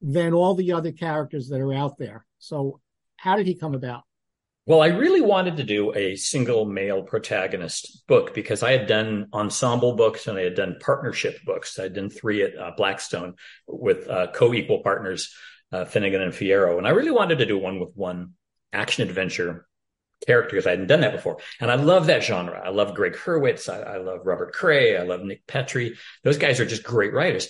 than 0.00 0.32
all 0.32 0.54
the 0.54 0.72
other 0.72 0.92
characters 0.92 1.48
that 1.48 1.60
are 1.60 1.74
out 1.74 1.98
there. 1.98 2.24
So 2.38 2.80
how 3.16 3.36
did 3.36 3.46
he 3.46 3.56
come 3.56 3.74
about? 3.74 4.04
Well, 4.68 4.82
I 4.82 4.88
really 4.88 5.22
wanted 5.22 5.56
to 5.56 5.64
do 5.64 5.94
a 5.94 6.14
single 6.16 6.66
male 6.66 7.02
protagonist 7.02 8.06
book 8.06 8.34
because 8.34 8.62
I 8.62 8.72
had 8.72 8.86
done 8.86 9.28
ensemble 9.32 9.96
books 9.96 10.26
and 10.26 10.36
I 10.36 10.42
had 10.42 10.56
done 10.56 10.76
partnership 10.78 11.42
books. 11.46 11.78
I'd 11.78 11.94
done 11.94 12.10
three 12.10 12.42
at 12.42 12.54
uh, 12.54 12.72
Blackstone 12.76 13.36
with 13.66 14.06
uh, 14.10 14.26
co-equal 14.34 14.82
partners, 14.82 15.34
uh, 15.72 15.86
Finnegan 15.86 16.20
and 16.20 16.34
Fierro. 16.34 16.76
And 16.76 16.86
I 16.86 16.90
really 16.90 17.10
wanted 17.10 17.38
to 17.38 17.46
do 17.46 17.56
one 17.56 17.80
with 17.80 17.92
one 17.94 18.34
action 18.70 19.08
adventure 19.08 19.66
character 20.26 20.56
because 20.56 20.66
I 20.66 20.72
hadn't 20.72 20.88
done 20.88 21.00
that 21.00 21.12
before. 21.12 21.38
And 21.62 21.70
I 21.70 21.76
love 21.76 22.08
that 22.08 22.22
genre. 22.22 22.60
I 22.62 22.68
love 22.68 22.94
Greg 22.94 23.14
Hurwitz. 23.14 23.72
I, 23.72 23.94
I 23.94 23.96
love 23.96 24.20
Robert 24.26 24.52
Crais. 24.52 25.00
I 25.00 25.04
love 25.04 25.22
Nick 25.22 25.46
Petrie. 25.46 25.96
Those 26.24 26.36
guys 26.36 26.60
are 26.60 26.66
just 26.66 26.82
great 26.82 27.14
writers. 27.14 27.48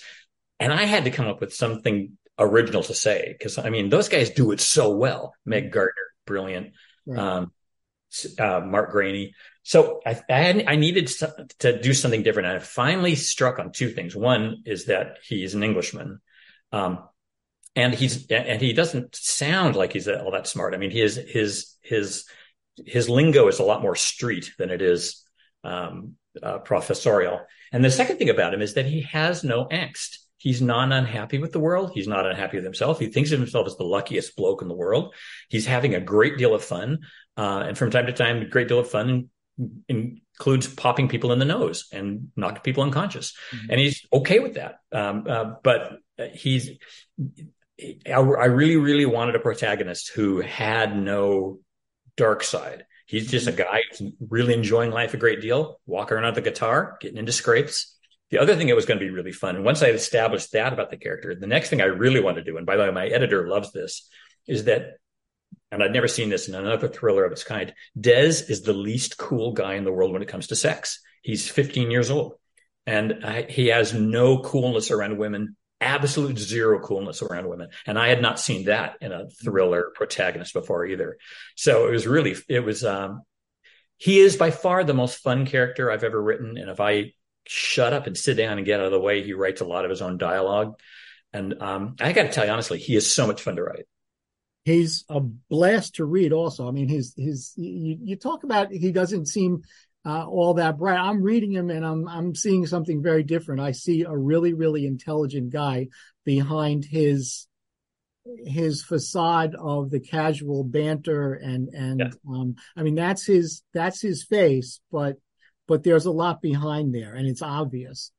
And 0.60 0.72
I 0.72 0.84
had 0.84 1.02
to 1.06 1.10
come 1.10 1.26
up 1.26 1.40
with 1.40 1.52
something 1.52 2.16
original 2.38 2.84
to 2.84 2.94
say 2.94 3.34
because 3.36 3.58
I 3.58 3.70
mean, 3.70 3.88
those 3.88 4.08
guys 4.08 4.30
do 4.30 4.52
it 4.52 4.60
so 4.60 4.92
well. 4.92 5.34
Meg 5.44 5.72
Gardiner, 5.72 6.12
brilliant 6.24 6.74
right. 7.08 7.18
um, 7.18 7.52
uh, 8.38 8.60
Mark 8.60 8.92
Greaney. 8.92 9.32
So 9.62 10.00
I, 10.06 10.20
I, 10.30 10.40
had, 10.40 10.64
I 10.66 10.76
needed 10.76 11.08
to 11.58 11.80
do 11.80 11.92
something 11.92 12.22
different. 12.22 12.48
And 12.48 12.56
I 12.56 12.60
finally 12.60 13.14
struck 13.14 13.58
on 13.58 13.72
two 13.72 13.90
things. 13.90 14.14
One 14.16 14.62
is 14.64 14.86
that 14.86 15.18
he's 15.26 15.54
an 15.54 15.62
Englishman. 15.62 16.20
Um, 16.72 17.00
and 17.76 17.94
he's, 17.94 18.26
and 18.28 18.60
he 18.60 18.72
doesn't 18.72 19.14
sound 19.14 19.76
like 19.76 19.92
he's 19.92 20.08
all 20.08 20.32
that 20.32 20.46
smart. 20.46 20.74
I 20.74 20.78
mean, 20.78 20.90
his, 20.90 21.16
his, 21.16 21.74
his, 21.82 22.24
his 22.86 23.08
lingo 23.08 23.48
is 23.48 23.58
a 23.58 23.64
lot 23.64 23.82
more 23.82 23.94
street 23.94 24.52
than 24.58 24.70
it 24.70 24.82
is, 24.82 25.24
um, 25.64 26.14
uh, 26.42 26.58
professorial. 26.58 27.40
And 27.72 27.84
the 27.84 27.90
second 27.90 28.18
thing 28.18 28.30
about 28.30 28.54
him 28.54 28.62
is 28.62 28.74
that 28.74 28.86
he 28.86 29.02
has 29.02 29.44
no 29.44 29.66
angst. 29.66 30.18
He's 30.38 30.62
not 30.62 30.92
unhappy 30.92 31.38
with 31.38 31.52
the 31.52 31.58
world. 31.58 31.90
He's 31.94 32.08
not 32.08 32.24
unhappy 32.24 32.56
with 32.56 32.64
himself. 32.64 33.00
He 33.00 33.08
thinks 33.08 33.32
of 33.32 33.40
himself 33.40 33.66
as 33.66 33.76
the 33.76 33.84
luckiest 33.84 34.36
bloke 34.36 34.62
in 34.62 34.68
the 34.68 34.74
world. 34.74 35.14
He's 35.48 35.66
having 35.66 35.94
a 35.94 36.00
great 36.00 36.38
deal 36.38 36.54
of 36.54 36.64
fun. 36.64 37.00
Uh, 37.36 37.64
and 37.66 37.76
from 37.76 37.90
time 37.90 38.06
to 38.06 38.12
time, 38.12 38.42
a 38.42 38.44
great 38.44 38.68
deal 38.68 38.78
of 38.78 38.88
fun 38.88 39.30
includes 39.88 40.72
popping 40.72 41.08
people 41.08 41.32
in 41.32 41.40
the 41.40 41.44
nose 41.44 41.88
and 41.92 42.28
knocking 42.36 42.62
people 42.62 42.84
unconscious. 42.84 43.36
Mm-hmm. 43.50 43.70
And 43.70 43.80
he's 43.80 44.06
okay 44.12 44.38
with 44.38 44.54
that. 44.54 44.76
Um, 44.92 45.24
uh, 45.28 45.54
but 45.62 45.98
he's, 46.32 46.70
I, 47.80 48.12
I 48.12 48.46
really, 48.46 48.76
really 48.76 49.06
wanted 49.06 49.34
a 49.34 49.40
protagonist 49.40 50.12
who 50.14 50.40
had 50.40 50.96
no 50.96 51.58
dark 52.16 52.44
side. 52.44 52.84
He's 53.06 53.30
just 53.30 53.48
a 53.48 53.52
mm-hmm. 53.52 53.62
guy 53.62 53.80
who's 53.90 54.12
really 54.20 54.54
enjoying 54.54 54.92
life 54.92 55.14
a 55.14 55.16
great 55.16 55.40
deal, 55.40 55.80
walking 55.86 56.16
around 56.16 56.36
with 56.36 56.46
a 56.46 56.50
guitar, 56.50 56.96
getting 57.00 57.18
into 57.18 57.32
scrapes, 57.32 57.97
the 58.30 58.38
other 58.38 58.56
thing 58.56 58.66
that 58.66 58.76
was 58.76 58.86
going 58.86 58.98
to 58.98 59.04
be 59.04 59.10
really 59.10 59.32
fun, 59.32 59.56
and 59.56 59.64
once 59.64 59.82
I 59.82 59.88
established 59.88 60.52
that 60.52 60.72
about 60.72 60.90
the 60.90 60.96
character, 60.96 61.34
the 61.34 61.46
next 61.46 61.70
thing 61.70 61.80
I 61.80 61.86
really 61.86 62.20
want 62.20 62.36
to 62.36 62.44
do, 62.44 62.56
and 62.56 62.66
by 62.66 62.76
the 62.76 62.84
way, 62.84 62.90
my 62.90 63.06
editor 63.06 63.48
loves 63.48 63.72
this, 63.72 64.08
is 64.46 64.64
that, 64.64 64.98
and 65.70 65.82
I'd 65.82 65.92
never 65.92 66.08
seen 66.08 66.28
this 66.28 66.48
in 66.48 66.54
another 66.54 66.88
thriller 66.88 67.24
of 67.24 67.32
its 67.32 67.44
kind. 67.44 67.72
Dez 67.98 68.48
is 68.50 68.62
the 68.62 68.72
least 68.72 69.18
cool 69.18 69.52
guy 69.52 69.74
in 69.74 69.84
the 69.84 69.92
world 69.92 70.12
when 70.12 70.22
it 70.22 70.28
comes 70.28 70.48
to 70.48 70.56
sex. 70.56 71.00
He's 71.22 71.48
15 71.48 71.90
years 71.90 72.10
old, 72.10 72.34
and 72.86 73.24
I, 73.24 73.42
he 73.42 73.68
has 73.68 73.94
no 73.94 74.38
coolness 74.40 74.90
around 74.90 75.18
women, 75.18 75.56
absolute 75.80 76.38
zero 76.38 76.80
coolness 76.80 77.22
around 77.22 77.48
women, 77.48 77.68
and 77.86 77.98
I 77.98 78.08
had 78.08 78.20
not 78.22 78.40
seen 78.40 78.66
that 78.66 78.96
in 79.00 79.12
a 79.12 79.28
thriller 79.28 79.92
protagonist 79.94 80.52
before 80.52 80.84
either. 80.86 81.18
So 81.56 81.86
it 81.88 81.92
was 81.92 82.06
really, 82.06 82.36
it 82.48 82.60
was. 82.60 82.84
um 82.84 83.22
he 83.98 84.20
is 84.20 84.36
by 84.36 84.52
far 84.52 84.84
the 84.84 84.94
most 84.94 85.18
fun 85.18 85.44
character 85.44 85.90
I've 85.90 86.04
ever 86.04 86.22
written. 86.22 86.56
And 86.56 86.70
if 86.70 86.78
I 86.78 87.14
shut 87.48 87.94
up 87.94 88.06
and 88.06 88.16
sit 88.16 88.36
down 88.36 88.58
and 88.58 88.66
get 88.66 88.78
out 88.78 88.86
of 88.86 88.92
the 88.92 89.00
way. 89.00 89.22
He 89.22 89.32
writes 89.32 89.62
a 89.62 89.64
lot 89.64 89.84
of 89.84 89.90
his 89.90 90.02
own 90.02 90.18
dialogue. 90.18 90.78
And 91.32 91.60
um, 91.62 91.96
I 91.98 92.12
got 92.12 92.24
to 92.24 92.28
tell 92.28 92.44
you 92.44 92.52
honestly, 92.52 92.78
he 92.78 92.94
is 92.94 93.10
so 93.10 93.26
much 93.26 93.40
fun 93.40 93.56
to 93.56 93.62
write. 93.62 93.86
He's 94.64 95.06
a 95.08 95.20
blast 95.20 95.94
to 95.94 96.04
read. 96.04 96.34
Also, 96.34 96.68
I 96.68 96.72
mean, 96.72 96.88
his 96.88 97.14
his 97.16 97.54
you, 97.56 97.96
you 98.02 98.16
talk 98.16 98.44
about 98.44 98.70
he 98.70 98.92
doesn't 98.92 99.26
seem 99.26 99.62
uh, 100.04 100.26
all 100.26 100.54
that 100.54 100.76
bright. 100.76 100.98
I'm 100.98 101.22
reading 101.22 101.52
him 101.52 101.70
and 101.70 101.86
I'm 101.86 102.06
I'm 102.06 102.34
seeing 102.34 102.66
something 102.66 103.02
very 103.02 103.22
different. 103.22 103.62
I 103.62 103.72
see 103.72 104.02
a 104.02 104.14
really 104.14 104.52
really 104.52 104.86
intelligent 104.86 105.50
guy 105.50 105.88
behind 106.26 106.84
his 106.84 107.46
his 108.44 108.82
facade 108.82 109.54
of 109.58 109.88
the 109.88 110.00
casual 110.00 110.64
banter 110.64 111.32
and 111.32 111.68
and 111.68 112.00
yeah. 112.00 112.10
um, 112.28 112.56
I 112.76 112.82
mean 112.82 112.94
that's 112.94 113.24
his 113.24 113.62
that's 113.72 114.02
his 114.02 114.22
face, 114.24 114.80
but 114.92 115.16
but 115.68 115.84
there's 115.84 116.06
a 116.06 116.10
lot 116.10 116.42
behind 116.42 116.92
there 116.92 117.14
and 117.14 117.28
it's 117.28 117.42
obvious. 117.42 118.10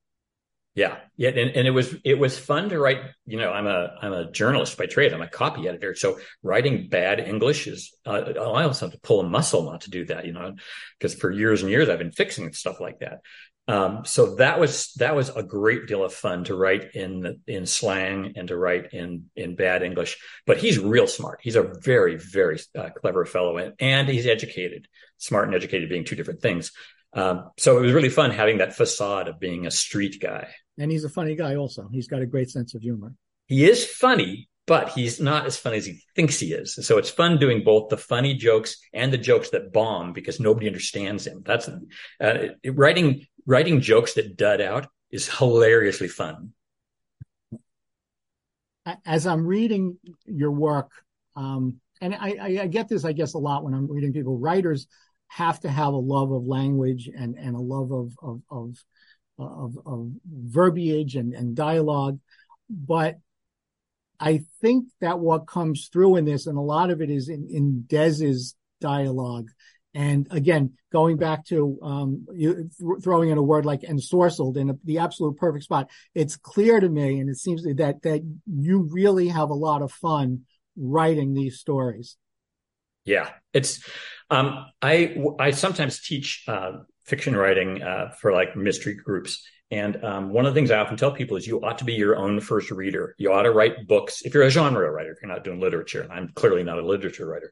Yeah. 0.76 0.98
Yeah. 1.18 1.30
And, 1.30 1.52
and 1.58 1.68
it 1.68 1.72
was, 1.72 1.94
it 2.06 2.18
was 2.18 2.38
fun 2.38 2.70
to 2.70 2.80
write, 2.80 3.00
you 3.26 3.38
know, 3.38 3.52
I'm 3.52 3.68
a, 3.68 3.96
I'm 4.02 4.14
a 4.14 4.32
journalist 4.32 4.78
by 4.78 4.86
trade. 4.86 5.12
I'm 5.12 5.22
a 5.22 5.28
copy 5.28 5.68
editor. 5.68 5.94
So 5.96 6.20
writing 6.44 6.88
bad 6.88 7.20
English 7.20 7.68
is, 7.68 7.94
uh, 8.06 8.22
I 8.38 8.64
also 8.64 8.86
have 8.86 8.94
to 8.94 9.02
pull 9.02 9.20
a 9.20 9.28
muscle 9.28 9.64
not 9.64 9.82
to 9.82 9.90
do 9.90 10.06
that, 10.06 10.26
you 10.26 10.32
know, 10.32 10.54
because 10.98 11.16
for 11.16 11.32
years 11.32 11.64
and 11.64 11.72
years 11.72 11.90
I've 11.90 12.00
been 12.00 12.14
fixing 12.14 12.54
stuff 12.54 12.80
like 12.80 13.00
that. 13.00 13.20
Um, 13.68 14.06
so 14.06 14.36
that 14.36 14.60
was, 14.60 14.94
that 14.94 15.16
was 15.16 15.30
a 15.30 15.44
great 15.44 15.86
deal 15.86 16.04
of 16.04 16.14
fun 16.14 16.46
to 16.46 16.56
write 16.56 16.96
in, 16.96 17.42
in 17.46 17.66
slang 17.66 18.34
and 18.36 18.48
to 18.48 18.58
write 18.58 18.94
in, 18.94 19.26
in 19.36 19.56
bad 19.56 19.84
English, 19.84 20.18
but 20.46 20.58
he's 20.58 20.80
real 20.80 21.08
smart. 21.08 21.40
He's 21.44 21.58
a 21.58 21.74
very, 21.82 22.16
very 22.16 22.60
uh, 22.78 22.90
clever 22.90 23.26
fellow 23.26 23.58
and, 23.58 23.74
and 23.80 24.08
he's 24.08 24.28
educated, 24.28 24.88
smart 25.18 25.48
and 25.48 25.56
educated 25.56 25.90
being 25.90 26.06
two 26.06 26.16
different 26.16 26.42
things. 26.42 26.72
Um, 27.14 27.50
so 27.58 27.78
it 27.78 27.82
was 27.82 27.94
really 27.94 28.10
fun 28.10 28.32
having 28.32 28.60
that 28.60 28.76
facade 28.76 29.28
of 29.28 29.40
being 29.40 29.66
a 29.66 29.72
street 29.72 30.22
guy. 30.22 30.48
And 30.78 30.92
he's 30.92 31.04
a 31.04 31.10
funny 31.10 31.36
guy 31.36 31.56
also. 31.56 31.90
He's 31.92 32.08
got 32.08 32.22
a 32.22 32.26
great 32.26 32.50
sense 32.50 32.76
of 32.76 32.82
humor. 32.82 33.14
He 33.48 33.68
is 33.68 33.86
funny, 33.86 34.48
but 34.68 34.90
he's 34.90 35.20
not 35.20 35.46
as 35.46 35.58
funny 35.58 35.78
as 35.78 35.86
he 35.86 36.02
thinks 36.16 36.40
he 36.40 36.54
is. 36.54 36.76
So 36.86 36.98
it's 36.98 37.10
fun 37.10 37.40
doing 37.40 37.64
both 37.64 37.90
the 37.90 37.98
funny 37.98 38.36
jokes 38.36 38.78
and 38.94 39.12
the 39.12 39.18
jokes 39.18 39.50
that 39.50 39.74
bomb 39.74 40.14
because 40.14 40.40
nobody 40.40 40.68
understands 40.68 41.26
him. 41.26 41.42
That's 41.46 41.68
uh, 42.22 42.50
writing 42.66 43.26
writing 43.48 43.82
jokes 43.82 44.14
that 44.14 44.38
dud 44.38 44.62
out 44.62 44.88
is 45.10 45.28
hilariously 45.28 46.08
fun. 46.08 46.54
As 49.06 49.26
I'm 49.26 49.46
reading 49.46 49.98
your 50.26 50.52
work, 50.52 50.92
um, 51.36 51.80
and 52.02 52.16
I, 52.16 52.60
I, 52.62 52.68
get 52.68 52.88
this, 52.88 53.06
I 53.06 53.12
guess, 53.12 53.34
a 53.34 53.38
lot 53.38 53.64
when 53.64 53.74
I'm 53.74 53.92
reading 53.92 54.14
people. 54.14 54.38
Writers 54.38 54.88
have 55.30 55.60
to 55.62 55.70
have 55.70 55.94
a 55.94 55.98
love 55.98 56.32
of 56.32 56.46
language 56.46 57.08
and, 57.08 57.36
and 57.38 57.56
a 57.56 57.60
love 57.60 57.92
of, 57.92 58.14
of, 58.22 58.42
of, 58.52 58.76
of, 59.38 59.78
of 59.86 60.12
verbiage 60.28 61.16
and, 61.16 61.34
and 61.34 61.56
dialogue. 61.56 62.20
But 62.70 63.20
I 64.20 64.44
think 64.60 64.88
that 65.00 65.20
what 65.20 65.48
comes 65.48 65.90
through 65.92 66.18
in 66.18 66.26
this, 66.26 66.46
and 66.46 66.58
a 66.58 66.62
lot 66.62 66.92
of 66.92 67.02
it 67.02 67.10
is 67.10 67.30
in, 67.30 67.48
in 67.50 67.84
Dez's 67.88 68.56
dialogue. 68.82 69.48
And 69.94 70.28
again, 70.30 70.74
going 70.92 71.18
back 71.18 71.46
to 71.46 71.80
um, 71.82 72.28
you, 72.34 72.54
th- 72.54 73.04
throwing 73.04 73.30
in 73.30 73.38
a 73.38 73.44
word 73.44 73.66
like 73.66 73.82
ensorcelled 73.82 74.58
in 74.58 74.70
a, 74.72 74.74
the 74.84 75.00
absolute 75.00 75.38
perfect 75.38 75.64
spot, 75.64 75.90
it's 76.14 76.36
clear 76.36 76.80
to 76.80 76.90
me, 76.90 77.20
and 77.20 77.30
it 77.30 77.38
seems 77.38 77.64
that 77.64 77.78
that 78.04 78.22
you 78.46 78.90
really 78.92 79.30
have 79.30 79.50
a 79.50 79.56
lot 79.56 79.82
of 79.82 79.92
fun 79.92 80.46
writing 80.78 81.34
these 81.34 81.60
stories. 81.60 82.18
Yeah, 83.06 83.30
it's 83.54 83.84
um, 84.30 84.66
I 84.82 85.18
I 85.40 85.52
sometimes 85.52 86.02
teach 86.02 86.44
uh, 86.48 86.74
fiction 87.06 87.36
writing 87.36 87.82
uh, 87.82 88.12
for 88.20 88.32
like 88.32 88.56
mystery 88.56 88.96
groups, 88.96 89.44
and 89.72 90.04
um, 90.04 90.32
one 90.32 90.46
of 90.46 90.54
the 90.54 90.60
things 90.60 90.70
I 90.70 90.80
often 90.80 90.98
tell 90.98 91.12
people 91.12 91.38
is 91.38 91.48
you 91.48 91.62
ought 91.62 91.80
to 91.80 91.86
be 91.86 91.94
your 91.94 92.16
own 92.18 92.40
first 92.40 92.70
reader. 92.72 93.16
You 93.18 93.32
ought 93.34 93.44
to 93.44 93.52
write 93.52 93.88
books. 93.88 94.22
If 94.24 94.34
you're 94.34 94.44
a 94.44 94.50
genre 94.50 94.92
writer, 94.92 95.12
if 95.12 95.20
you're 95.22 95.32
not 95.32 95.44
doing 95.44 95.60
literature, 95.60 96.02
and 96.02 96.12
I'm 96.12 96.30
clearly 96.36 96.64
not 96.64 96.78
a 96.78 96.86
literature 96.86 97.28
writer, 97.28 97.52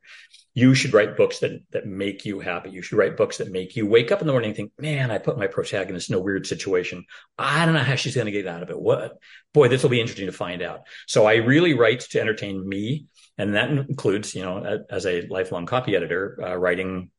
you 0.53 0.75
should 0.75 0.93
write 0.93 1.17
books 1.17 1.39
that 1.39 1.61
that 1.71 1.87
make 1.87 2.25
you 2.25 2.39
happy. 2.39 2.69
You 2.69 2.81
should 2.83 2.97
write 2.97 3.17
books 3.17 3.37
that 3.37 3.51
make 3.51 3.75
you 3.75 3.87
wake 3.87 4.11
up 4.11 4.21
in 4.21 4.27
the 4.27 4.33
morning 4.33 4.49
and 4.49 4.57
think, 4.57 4.71
"Man, 4.77 5.09
I 5.09 5.17
put 5.17 5.39
my 5.39 5.47
protagonist 5.47 6.09
in 6.09 6.15
a 6.15 6.19
weird 6.19 6.45
situation. 6.45 7.05
I 7.37 7.65
don't 7.65 7.73
know 7.73 7.81
how 7.81 7.95
she's 7.95 8.15
going 8.15 8.25
to 8.25 8.31
get 8.31 8.47
out 8.47 8.63
of 8.63 8.69
it. 8.69 8.79
What, 8.79 9.17
boy, 9.53 9.69
this 9.69 9.81
will 9.81 9.89
be 9.89 10.01
interesting 10.01 10.27
to 10.27 10.31
find 10.31 10.61
out." 10.61 10.81
So 11.07 11.25
I 11.25 11.35
really 11.35 11.73
write 11.73 12.01
to 12.01 12.21
entertain 12.21 12.67
me 12.67 13.05
and 13.37 13.55
that 13.55 13.69
includes, 13.69 14.33
you 14.35 14.41
know, 14.41 14.83
as 14.89 15.05
a 15.05 15.27
lifelong 15.27 15.65
copy 15.65 15.95
editor, 15.95 16.39
uh, 16.43 16.55
writing. 16.55 17.11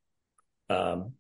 Um, 0.68 1.12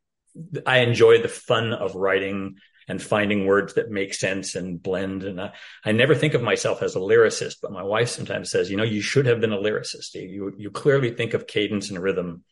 I 0.66 0.78
enjoy 0.80 1.22
the 1.22 1.28
fun 1.28 1.72
of 1.72 1.94
writing 1.94 2.56
and 2.88 3.02
finding 3.02 3.46
words 3.46 3.74
that 3.74 3.90
make 3.90 4.14
sense 4.14 4.54
and 4.54 4.82
blend. 4.82 5.22
And 5.22 5.40
I, 5.40 5.52
I, 5.84 5.92
never 5.92 6.14
think 6.14 6.34
of 6.34 6.42
myself 6.42 6.82
as 6.82 6.96
a 6.96 7.00
lyricist, 7.00 7.56
but 7.60 7.70
my 7.70 7.82
wife 7.82 8.08
sometimes 8.08 8.50
says, 8.50 8.70
you 8.70 8.76
know, 8.76 8.84
you 8.84 9.02
should 9.02 9.26
have 9.26 9.40
been 9.40 9.52
a 9.52 9.58
lyricist. 9.58 10.14
You 10.14 10.54
you 10.56 10.70
clearly 10.70 11.12
think 11.12 11.34
of 11.34 11.46
cadence 11.46 11.90
and 11.90 11.98
rhythm 11.98 12.44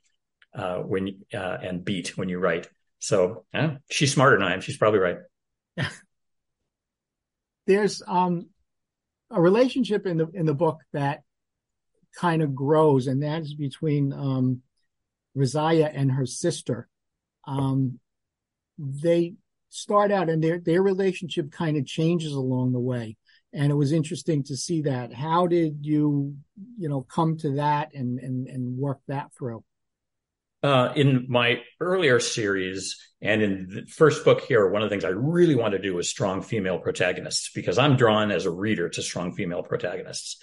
uh, 0.55 0.79
when 0.79 1.23
uh, 1.33 1.59
and 1.63 1.85
beat 1.85 2.17
when 2.17 2.29
you 2.29 2.39
write. 2.39 2.69
So 2.99 3.45
yeah, 3.53 3.77
she's 3.91 4.13
smarter 4.13 4.37
than 4.37 4.47
I 4.47 4.55
am. 4.55 4.61
She's 4.61 4.77
probably 4.77 5.01
right. 5.01 5.19
there's 7.67 8.03
um, 8.07 8.49
a 9.31 9.41
relationship 9.41 10.07
in 10.07 10.19
the 10.19 10.29
in 10.33 10.47
the 10.47 10.55
book 10.55 10.81
that 10.93 11.23
kind 12.15 12.43
of 12.43 12.55
grows, 12.55 13.07
and 13.07 13.23
that 13.23 13.43
is 13.43 13.55
between 13.55 14.13
um, 14.13 14.63
Raziah 15.37 15.91
and 15.95 16.13
her 16.13 16.27
sister. 16.27 16.89
Um, 17.47 17.99
they 18.79 19.35
start 19.71 20.13
out, 20.13 20.29
and 20.29 20.43
their 20.43 20.59
their 20.59 20.83
relationship 20.83 21.51
kind 21.51 21.77
of 21.77 21.87
changes 21.87 22.33
along 22.33 22.73
the 22.73 22.81
way, 22.81 23.17
and 23.53 23.71
it 23.71 23.77
was 23.77 23.93
interesting 23.93 24.43
to 24.45 24.57
see 24.57 24.83
that. 24.83 25.13
How 25.13 25.47
did 25.47 25.79
you, 25.83 26.37
you 26.79 26.89
know, 26.89 27.03
come 27.03 27.37
to 27.39 27.57
that 27.57 27.95
and 27.95 28.19
and 28.19 28.47
and 28.49 28.79
work 28.79 29.01
that 29.09 29.33
through? 29.37 29.65
Uh, 30.63 30.93
in 30.97 31.27
my 31.29 31.61
earlier 31.81 32.19
series 32.19 32.97
and 33.23 33.43
in 33.43 33.69
the 33.69 33.87
first 33.87 34.25
book 34.25 34.41
here, 34.41 34.69
one 34.69 34.83
of 34.83 34.89
the 34.89 34.95
things 34.95 35.05
I 35.05 35.11
really 35.11 35.55
want 35.55 35.73
to 35.73 35.79
do 35.79 35.95
was 35.95 36.09
strong 36.09 36.43
female 36.43 36.79
protagonists 36.79 37.51
because 37.55 37.79
I'm 37.79 37.97
drawn 37.97 38.31
as 38.31 38.47
a 38.47 38.51
reader 38.51 38.89
to 38.89 39.03
strong 39.03 39.33
female 39.33 39.63
protagonists. 39.63 40.43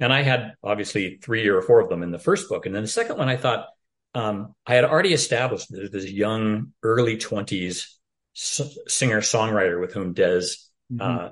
And 0.00 0.12
I 0.12 0.22
had 0.22 0.54
obviously 0.62 1.18
three 1.22 1.48
or 1.48 1.62
four 1.62 1.80
of 1.80 1.88
them 1.88 2.02
in 2.02 2.10
the 2.10 2.18
first 2.18 2.48
book. 2.48 2.66
And 2.66 2.74
then 2.74 2.82
the 2.82 2.88
second 2.88 3.18
one, 3.18 3.28
I 3.28 3.36
thought 3.36 3.66
um, 4.14 4.54
I 4.66 4.74
had 4.74 4.84
already 4.84 5.12
established 5.12 5.68
this 5.70 6.10
young, 6.10 6.72
early 6.82 7.16
20s 7.16 7.86
singer 8.34 9.20
songwriter 9.20 9.80
with 9.80 9.92
whom 9.92 10.14
Dez 10.14 10.56
mm-hmm. 10.92 11.00
uh, 11.00 11.30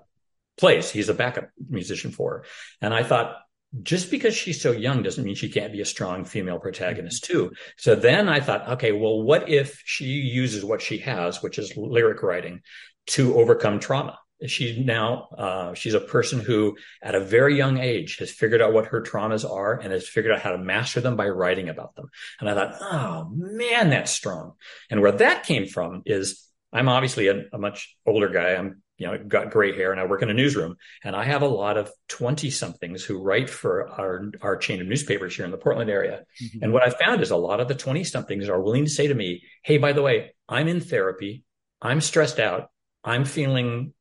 plays. 0.58 0.90
He's 0.90 1.08
a 1.08 1.14
backup 1.14 1.50
musician 1.68 2.10
for 2.10 2.30
her. 2.30 2.44
And 2.80 2.94
I 2.94 3.02
thought, 3.02 3.36
just 3.82 4.10
because 4.10 4.34
she's 4.34 4.60
so 4.60 4.72
young 4.72 5.02
doesn't 5.02 5.24
mean 5.24 5.34
she 5.34 5.48
can't 5.48 5.72
be 5.72 5.80
a 5.80 5.86
strong 5.86 6.24
female 6.24 6.58
protagonist 6.58 7.24
mm-hmm. 7.24 7.32
too. 7.32 7.52
So 7.76 7.94
then 7.94 8.28
I 8.28 8.40
thought, 8.40 8.68
okay, 8.70 8.92
well, 8.92 9.22
what 9.22 9.48
if 9.48 9.82
she 9.84 10.04
uses 10.04 10.64
what 10.64 10.82
she 10.82 10.98
has, 10.98 11.42
which 11.42 11.58
is 11.58 11.76
lyric 11.76 12.22
writing, 12.22 12.60
to 13.08 13.36
overcome 13.36 13.80
trauma? 13.80 14.18
She's 14.46 14.78
now 14.78 15.28
uh, 15.36 15.74
she's 15.74 15.94
a 15.94 16.00
person 16.00 16.40
who, 16.40 16.76
at 17.02 17.14
a 17.14 17.20
very 17.20 17.56
young 17.56 17.78
age, 17.78 18.18
has 18.18 18.30
figured 18.30 18.62
out 18.62 18.72
what 18.72 18.86
her 18.86 19.02
traumas 19.02 19.48
are 19.48 19.78
and 19.78 19.92
has 19.92 20.08
figured 20.08 20.34
out 20.34 20.40
how 20.40 20.52
to 20.52 20.58
master 20.58 21.00
them 21.00 21.16
by 21.16 21.28
writing 21.28 21.68
about 21.68 21.94
them. 21.94 22.10
And 22.40 22.48
I 22.48 22.54
thought, 22.54 22.76
oh 22.80 23.30
man, 23.34 23.90
that's 23.90 24.10
strong. 24.10 24.52
And 24.90 25.00
where 25.00 25.12
that 25.12 25.44
came 25.44 25.66
from 25.66 26.02
is 26.06 26.46
I'm 26.72 26.88
obviously 26.88 27.28
a, 27.28 27.44
a 27.52 27.58
much 27.58 27.96
older 28.06 28.28
guy. 28.28 28.54
I'm 28.54 28.82
you 29.00 29.06
know, 29.06 29.16
got 29.16 29.50
gray 29.50 29.74
hair 29.74 29.92
and 29.92 30.00
I 30.00 30.04
work 30.04 30.20
in 30.20 30.28
a 30.28 30.34
newsroom 30.34 30.76
and 31.02 31.16
I 31.16 31.24
have 31.24 31.40
a 31.40 31.48
lot 31.48 31.78
of 31.78 31.90
20 32.08 32.50
somethings 32.50 33.02
who 33.02 33.22
write 33.22 33.48
for 33.48 33.88
our, 33.88 34.30
our 34.42 34.58
chain 34.58 34.82
of 34.82 34.86
newspapers 34.86 35.34
here 35.34 35.46
in 35.46 35.50
the 35.50 35.56
Portland 35.56 35.88
area. 35.88 36.24
Mm-hmm. 36.42 36.62
And 36.62 36.72
what 36.74 36.86
I 36.86 36.90
found 36.90 37.22
is 37.22 37.30
a 37.30 37.36
lot 37.36 37.60
of 37.60 37.68
the 37.68 37.74
20 37.74 38.04
somethings 38.04 38.50
are 38.50 38.60
willing 38.60 38.84
to 38.84 38.90
say 38.90 39.06
to 39.06 39.14
me, 39.14 39.42
Hey, 39.62 39.78
by 39.78 39.94
the 39.94 40.02
way, 40.02 40.34
I'm 40.46 40.68
in 40.68 40.80
therapy. 40.82 41.44
I'm 41.80 42.02
stressed 42.02 42.38
out. 42.38 42.68
I'm 43.02 43.24
feeling, 43.24 43.94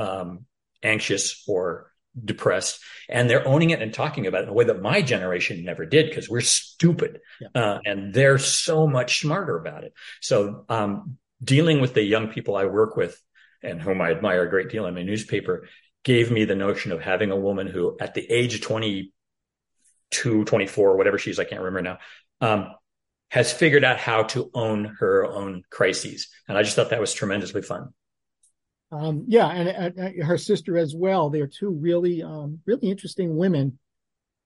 um, 0.00 0.46
anxious 0.82 1.44
or 1.46 1.90
depressed 2.24 2.80
and 3.08 3.30
they're 3.30 3.46
owning 3.46 3.70
it 3.70 3.82
and 3.82 3.94
talking 3.94 4.26
about 4.26 4.40
it 4.40 4.44
in 4.44 4.48
a 4.50 4.52
way 4.52 4.64
that 4.64 4.82
my 4.82 5.00
generation 5.02 5.64
never 5.64 5.86
did 5.86 6.08
because 6.08 6.28
we're 6.28 6.40
stupid. 6.40 7.20
Yeah. 7.40 7.48
Uh, 7.54 7.78
and 7.84 8.12
they're 8.12 8.38
so 8.38 8.86
much 8.86 9.20
smarter 9.20 9.56
about 9.56 9.84
it. 9.84 9.92
So, 10.20 10.64
um, 10.68 11.18
dealing 11.42 11.80
with 11.80 11.94
the 11.94 12.02
young 12.02 12.28
people 12.28 12.56
I 12.56 12.66
work 12.66 12.96
with 12.96 13.20
and 13.62 13.80
whom 13.80 14.00
I 14.00 14.10
admire 14.10 14.42
a 14.42 14.50
great 14.50 14.70
deal 14.70 14.86
in 14.86 14.94
my 14.94 15.02
newspaper, 15.02 15.68
gave 16.02 16.30
me 16.30 16.44
the 16.44 16.54
notion 16.54 16.92
of 16.92 17.00
having 17.00 17.30
a 17.30 17.36
woman 17.36 17.66
who, 17.66 17.96
at 18.00 18.14
the 18.14 18.30
age 18.30 18.54
of 18.54 18.60
22, 18.62 20.44
24, 20.44 20.96
whatever 20.96 21.18
she's, 21.18 21.38
I 21.38 21.44
can't 21.44 21.60
remember 21.60 21.82
now, 21.82 21.98
um, 22.40 22.74
has 23.30 23.52
figured 23.52 23.84
out 23.84 23.98
how 23.98 24.24
to 24.24 24.50
own 24.54 24.96
her 24.98 25.26
own 25.26 25.62
crises. 25.70 26.28
And 26.48 26.56
I 26.56 26.62
just 26.62 26.74
thought 26.74 26.90
that 26.90 27.00
was 27.00 27.12
tremendously 27.12 27.62
fun. 27.62 27.92
Um, 28.92 29.24
yeah, 29.28 29.46
and 29.48 29.98
uh, 29.98 30.24
her 30.24 30.38
sister 30.38 30.76
as 30.76 30.94
well. 30.96 31.30
They're 31.30 31.46
two 31.46 31.70
really, 31.70 32.22
um, 32.22 32.60
really 32.66 32.88
interesting 32.88 33.36
women 33.36 33.78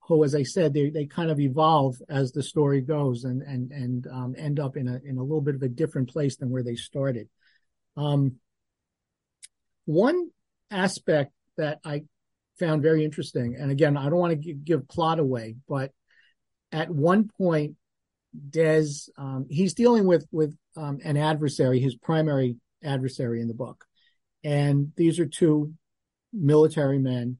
who, 0.06 0.22
as 0.22 0.34
I 0.34 0.42
said, 0.42 0.74
they 0.74 0.90
they 0.90 1.06
kind 1.06 1.30
of 1.30 1.40
evolve 1.40 1.96
as 2.08 2.32
the 2.32 2.42
story 2.42 2.82
goes 2.82 3.24
and 3.24 3.42
and 3.42 3.72
and 3.72 4.06
um, 4.06 4.34
end 4.36 4.60
up 4.60 4.76
in 4.76 4.86
a 4.86 5.00
in 5.04 5.16
a 5.16 5.22
little 5.22 5.40
bit 5.40 5.54
of 5.54 5.62
a 5.62 5.68
different 5.68 6.10
place 6.10 6.36
than 6.36 6.50
where 6.50 6.62
they 6.62 6.74
started. 6.74 7.28
Um, 7.96 8.36
one 9.86 10.30
aspect 10.70 11.32
that 11.56 11.78
I 11.84 12.04
found 12.58 12.82
very 12.82 13.04
interesting, 13.04 13.56
and 13.58 13.70
again, 13.70 13.96
I 13.96 14.04
don't 14.04 14.18
want 14.18 14.32
to 14.32 14.36
give, 14.36 14.64
give 14.64 14.88
plot 14.88 15.18
away, 15.18 15.56
but 15.68 15.92
at 16.70 16.90
one 16.90 17.30
point, 17.38 17.76
Dez 18.50 19.08
um, 19.16 19.46
he's 19.48 19.74
dealing 19.74 20.06
with 20.06 20.26
with 20.30 20.54
um, 20.76 20.98
an 21.02 21.16
adversary, 21.16 21.80
his 21.80 21.94
primary 21.94 22.56
adversary 22.82 23.40
in 23.40 23.48
the 23.48 23.54
book, 23.54 23.86
and 24.44 24.92
these 24.96 25.18
are 25.18 25.26
two 25.26 25.72
military 26.32 26.98
men 26.98 27.38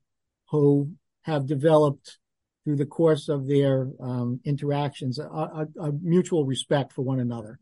who 0.50 0.90
have 1.22 1.46
developed 1.46 2.18
through 2.64 2.76
the 2.76 2.86
course 2.86 3.28
of 3.28 3.46
their 3.46 3.90
um, 4.00 4.40
interactions 4.44 5.18
a, 5.18 5.66
mutual 6.00 6.46
respect 6.46 6.92
for 6.92 7.02
one 7.02 7.20
another. 7.20 7.58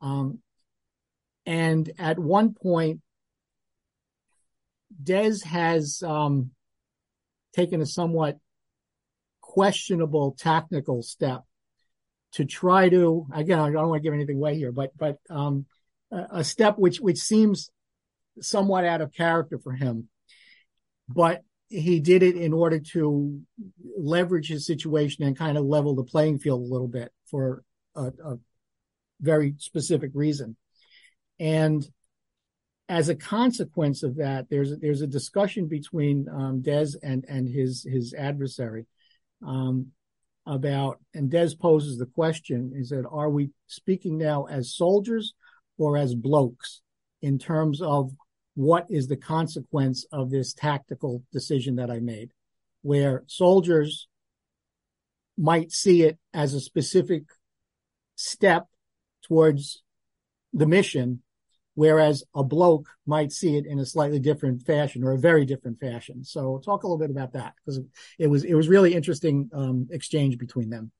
Um, 0.00 0.38
and 1.44 1.90
at 1.98 2.18
one 2.18 2.54
point, 2.54 3.00
Dez 5.02 5.44
has 5.44 6.02
um, 6.06 6.52
taken 7.52 7.80
a 7.80 7.86
somewhat 7.86 8.38
questionable 9.40 10.36
tactical 10.38 11.02
step 11.02 11.42
to 12.32 12.44
try 12.44 12.88
to 12.88 13.26
again 13.32 13.58
I 13.58 13.70
don't 13.72 13.88
want 13.88 14.02
to 14.02 14.06
give 14.06 14.14
anything 14.14 14.36
away 14.36 14.56
here, 14.56 14.72
but 14.72 14.92
but 14.96 15.18
a, 15.30 16.26
a 16.30 16.44
step 16.44 16.78
which 16.78 17.00
which 17.00 17.18
seems 17.18 17.70
somewhat 18.40 18.84
out 18.84 19.00
of 19.00 19.12
character 19.12 19.58
for 19.58 19.72
him, 19.72 20.08
but 21.08 21.42
he 21.68 22.00
did 22.00 22.22
it 22.22 22.36
in 22.36 22.52
order 22.52 22.80
to 22.80 23.40
leverage 23.96 24.48
his 24.48 24.66
situation 24.66 25.24
and 25.24 25.36
kind 25.36 25.58
of 25.58 25.64
level 25.64 25.94
the 25.94 26.04
playing 26.04 26.38
field 26.38 26.62
a 26.62 26.72
little 26.72 26.88
bit 26.88 27.12
for 27.30 27.62
a, 27.94 28.06
a 28.24 28.38
very 29.20 29.54
specific 29.58 30.10
reason. 30.14 30.56
And 31.38 31.86
as 32.88 33.08
a 33.08 33.14
consequence 33.14 34.02
of 34.02 34.16
that, 34.16 34.48
there's 34.48 34.76
there's 34.78 35.02
a 35.02 35.06
discussion 35.06 35.68
between 35.68 36.26
um, 36.28 36.62
Dez 36.62 36.96
and 37.02 37.24
and 37.28 37.46
his 37.46 37.86
his 37.88 38.14
adversary 38.14 38.86
um, 39.46 39.88
about, 40.46 40.98
and 41.14 41.30
Dez 41.30 41.58
poses 41.58 41.98
the 41.98 42.06
question: 42.06 42.72
Is 42.74 42.88
that 42.88 43.06
are 43.10 43.28
we 43.28 43.50
speaking 43.66 44.16
now 44.16 44.44
as 44.44 44.74
soldiers 44.74 45.34
or 45.76 45.98
as 45.98 46.14
blokes 46.14 46.80
in 47.20 47.38
terms 47.38 47.82
of 47.82 48.10
what 48.58 48.86
is 48.90 49.06
the 49.06 49.16
consequence 49.16 50.04
of 50.10 50.30
this 50.30 50.52
tactical 50.52 51.22
decision 51.32 51.76
that 51.76 51.92
I 51.92 52.00
made? 52.00 52.32
Where 52.82 53.22
soldiers 53.28 54.08
might 55.36 55.70
see 55.70 56.02
it 56.02 56.18
as 56.34 56.54
a 56.54 56.60
specific 56.60 57.22
step 58.16 58.66
towards 59.22 59.84
the 60.52 60.66
mission 60.66 61.22
whereas 61.74 62.24
a 62.34 62.42
bloke 62.42 62.88
might 63.06 63.30
see 63.30 63.56
it 63.56 63.64
in 63.64 63.78
a 63.78 63.86
slightly 63.86 64.18
different 64.18 64.66
fashion 64.66 65.04
or 65.04 65.12
a 65.12 65.18
very 65.18 65.44
different 65.44 65.78
fashion. 65.78 66.24
So 66.24 66.60
talk 66.64 66.82
a 66.82 66.88
little 66.88 66.98
bit 66.98 67.12
about 67.12 67.34
that 67.34 67.54
because 67.56 67.80
it 68.18 68.26
was 68.26 68.42
it 68.42 68.54
was 68.54 68.68
really 68.68 68.92
interesting 68.92 69.48
um, 69.52 69.86
exchange 69.92 70.38
between 70.38 70.70
them. 70.70 70.90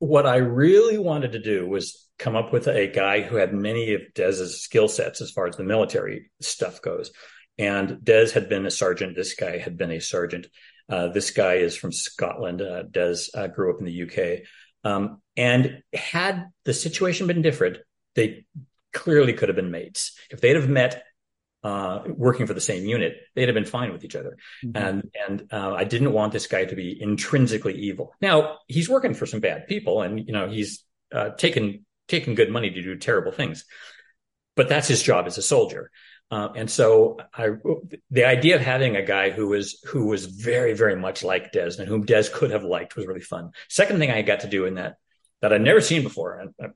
What 0.00 0.26
I 0.26 0.36
really 0.36 0.98
wanted 0.98 1.32
to 1.32 1.38
do 1.38 1.66
was 1.66 2.08
come 2.18 2.34
up 2.34 2.52
with 2.52 2.66
a 2.66 2.88
guy 2.88 3.20
who 3.22 3.36
had 3.36 3.54
many 3.54 3.94
of 3.94 4.02
Dez's 4.14 4.60
skill 4.60 4.88
sets 4.88 5.20
as 5.20 5.30
far 5.30 5.46
as 5.46 5.56
the 5.56 5.64
military 5.64 6.30
stuff 6.40 6.82
goes. 6.82 7.12
And 7.58 7.98
Dez 7.98 8.32
had 8.32 8.48
been 8.48 8.66
a 8.66 8.70
sergeant. 8.70 9.14
This 9.14 9.34
guy 9.34 9.58
had 9.58 9.76
been 9.76 9.92
a 9.92 10.00
sergeant. 10.00 10.46
Uh, 10.88 11.08
this 11.08 11.30
guy 11.30 11.54
is 11.54 11.76
from 11.76 11.92
Scotland. 11.92 12.60
Uh, 12.60 12.82
Dez 12.84 13.28
uh, 13.34 13.46
grew 13.46 13.72
up 13.72 13.80
in 13.80 13.86
the 13.86 14.02
UK. 14.02 14.46
Um, 14.82 15.22
and 15.36 15.82
had 15.94 16.46
the 16.64 16.74
situation 16.74 17.26
been 17.26 17.42
different, 17.42 17.78
they 18.14 18.46
clearly 18.92 19.32
could 19.32 19.48
have 19.48 19.56
been 19.56 19.70
mates. 19.70 20.18
If 20.30 20.40
they'd 20.40 20.56
have 20.56 20.68
met 20.68 21.04
uh, 21.62 22.02
working 22.06 22.46
for 22.46 22.54
the 22.54 22.60
same 22.60 22.84
unit, 22.84 23.16
they'd 23.34 23.48
have 23.48 23.54
been 23.54 23.64
fine 23.64 23.92
with 23.92 24.04
each 24.04 24.16
other. 24.16 24.36
Mm-hmm. 24.64 24.76
And 24.76 25.10
and 25.28 25.52
uh, 25.52 25.74
I 25.74 25.84
didn't 25.84 26.12
want 26.12 26.32
this 26.32 26.46
guy 26.46 26.64
to 26.64 26.76
be 26.76 27.00
intrinsically 27.00 27.74
evil. 27.74 28.14
Now 28.20 28.58
he's 28.66 28.88
working 28.88 29.14
for 29.14 29.26
some 29.26 29.40
bad 29.40 29.66
people, 29.66 30.02
and 30.02 30.18
you 30.26 30.32
know 30.32 30.48
he's 30.48 30.84
uh, 31.12 31.30
taken 31.30 31.84
taken 32.08 32.34
good 32.34 32.50
money 32.50 32.70
to 32.70 32.82
do 32.82 32.96
terrible 32.96 33.32
things, 33.32 33.64
but 34.56 34.68
that's 34.68 34.88
his 34.88 35.02
job 35.02 35.26
as 35.26 35.38
a 35.38 35.42
soldier. 35.42 35.90
Uh, 36.32 36.48
and 36.54 36.70
so 36.70 37.18
I, 37.34 37.50
the 38.10 38.24
idea 38.24 38.54
of 38.54 38.60
having 38.60 38.94
a 38.94 39.02
guy 39.02 39.30
who 39.30 39.48
was 39.48 39.82
who 39.86 40.06
was 40.06 40.26
very 40.26 40.74
very 40.74 40.96
much 40.96 41.24
like 41.24 41.52
Dez 41.52 41.78
and 41.78 41.88
whom 41.88 42.06
Dez 42.06 42.32
could 42.32 42.52
have 42.52 42.62
liked 42.62 42.96
was 42.96 43.06
really 43.06 43.20
fun. 43.20 43.50
Second 43.68 43.98
thing 43.98 44.10
I 44.10 44.22
got 44.22 44.40
to 44.40 44.48
do 44.48 44.64
in 44.64 44.74
that 44.74 44.96
that 45.42 45.52
I'd 45.52 45.60
never 45.60 45.80
seen 45.80 46.02
before, 46.02 46.38
and 46.38 46.72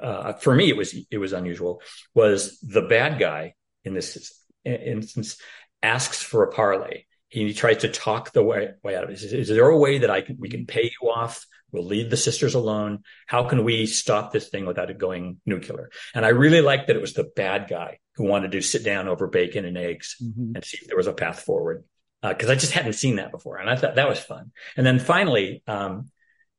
uh, 0.00 0.34
for 0.34 0.54
me, 0.54 0.68
it 0.68 0.76
was 0.76 0.94
it 1.10 1.18
was 1.18 1.32
unusual. 1.32 1.82
Was 2.14 2.60
the 2.60 2.82
bad 2.82 3.18
guy 3.18 3.54
in 3.84 3.94
this 3.94 4.42
instance 4.64 5.38
asks 5.82 6.22
for 6.22 6.42
a 6.42 6.52
parlay? 6.52 7.04
He 7.28 7.54
tries 7.54 7.78
to 7.78 7.88
talk 7.88 8.32
the 8.32 8.42
way, 8.42 8.70
way 8.82 8.96
out 8.96 9.04
of 9.04 9.10
it. 9.10 9.14
Is, 9.14 9.32
is 9.32 9.48
there 9.48 9.68
a 9.68 9.78
way 9.78 9.98
that 9.98 10.10
I 10.10 10.20
can 10.20 10.36
we 10.38 10.48
can 10.48 10.66
pay 10.66 10.84
you 11.00 11.10
off? 11.10 11.46
We'll 11.72 11.84
leave 11.84 12.10
the 12.10 12.16
sisters 12.16 12.54
alone. 12.54 13.04
How 13.26 13.44
can 13.44 13.62
we 13.62 13.86
stop 13.86 14.32
this 14.32 14.48
thing 14.48 14.66
without 14.66 14.90
it 14.90 14.98
going 14.98 15.40
nuclear? 15.46 15.90
And 16.14 16.26
I 16.26 16.30
really 16.30 16.60
liked 16.60 16.88
that 16.88 16.96
it 16.96 17.02
was 17.02 17.14
the 17.14 17.30
bad 17.36 17.68
guy 17.68 17.98
who 18.16 18.24
wanted 18.24 18.50
to 18.52 18.60
sit 18.60 18.84
down 18.84 19.06
over 19.06 19.28
bacon 19.28 19.64
and 19.64 19.78
eggs 19.78 20.16
mm-hmm. 20.20 20.56
and 20.56 20.64
see 20.64 20.78
if 20.82 20.88
there 20.88 20.96
was 20.96 21.06
a 21.06 21.12
path 21.12 21.40
forward. 21.40 21.84
Because 22.22 22.50
uh, 22.50 22.52
I 22.52 22.56
just 22.56 22.72
hadn't 22.72 22.94
seen 22.94 23.16
that 23.16 23.30
before, 23.30 23.56
and 23.56 23.70
I 23.70 23.76
thought 23.76 23.94
that 23.94 24.08
was 24.08 24.18
fun. 24.18 24.52
And 24.76 24.84
then 24.84 24.98
finally, 24.98 25.62
um, 25.66 26.10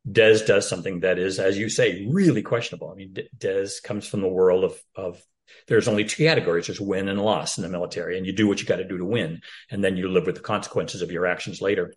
Dez 0.09 0.45
does 0.45 0.67
something 0.67 1.01
that 1.01 1.19
is, 1.19 1.39
as 1.39 1.57
you 1.57 1.69
say, 1.69 2.07
really 2.09 2.41
questionable. 2.41 2.89
I 2.89 2.95
mean, 2.95 3.15
Dez 3.37 3.81
comes 3.83 4.07
from 4.07 4.21
the 4.21 4.27
world 4.27 4.63
of 4.63 4.81
of 4.95 5.21
there's 5.67 5.87
only 5.87 6.05
two 6.05 6.23
categories: 6.23 6.67
there's 6.67 6.81
win 6.81 7.07
and 7.07 7.21
loss 7.21 7.57
in 7.57 7.63
the 7.63 7.69
military, 7.69 8.17
and 8.17 8.25
you 8.25 8.33
do 8.33 8.47
what 8.47 8.59
you 8.59 8.67
got 8.67 8.77
to 8.77 8.87
do 8.87 8.97
to 8.97 9.05
win, 9.05 9.41
and 9.69 9.83
then 9.83 9.97
you 9.97 10.09
live 10.09 10.25
with 10.25 10.35
the 10.35 10.41
consequences 10.41 11.01
of 11.01 11.11
your 11.11 11.25
actions 11.25 11.61
later. 11.61 11.93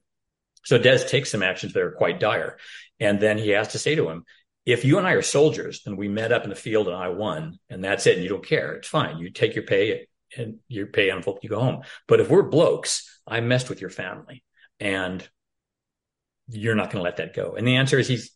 So 0.64 0.79
Dez 0.79 1.09
takes 1.09 1.31
some 1.31 1.43
actions 1.43 1.73
that 1.73 1.83
are 1.83 1.93
quite 1.93 2.21
dire, 2.21 2.59
and 3.01 3.21
then 3.21 3.38
he 3.38 3.51
has 3.51 3.69
to 3.69 3.79
say 3.79 3.95
to 3.95 4.09
him, 4.09 4.25
if 4.67 4.85
you 4.85 4.99
and 4.99 5.07
I 5.07 5.12
are 5.12 5.23
soldiers 5.23 5.83
and 5.87 5.99
we 5.99 6.09
met 6.09 6.33
up 6.33 6.45
in 6.45 6.51
the 6.51 6.57
field 6.57 6.88
and 6.88 6.97
I 6.97 7.09
won 7.09 7.59
and 7.69 7.85
that's 7.85 8.07
it 8.07 8.14
and 8.14 8.23
you 8.23 8.31
don't 8.31 8.47
care, 8.47 8.75
it's 8.75 8.88
fine. 8.88 9.19
You 9.19 9.31
take 9.31 9.55
your 9.55 9.64
pay 9.64 10.07
and 10.37 10.59
your 10.69 10.87
pay 10.87 11.11
envelope, 11.11 11.40
you 11.43 11.51
go 11.51 11.61
home. 11.61 11.83
But 12.09 12.21
if 12.21 12.31
we're 12.31 12.43
blokes, 12.43 13.21
I 13.27 13.40
messed 13.40 13.69
with 13.69 13.81
your 13.81 13.90
family 13.90 14.43
and 14.81 15.27
you're 16.49 16.75
not 16.75 16.91
going 16.91 17.01
to 17.01 17.05
let 17.05 17.17
that 17.17 17.35
go. 17.35 17.55
And 17.57 17.67
the 17.67 17.77
answer 17.77 17.99
is 17.99 18.09
he's, 18.09 18.31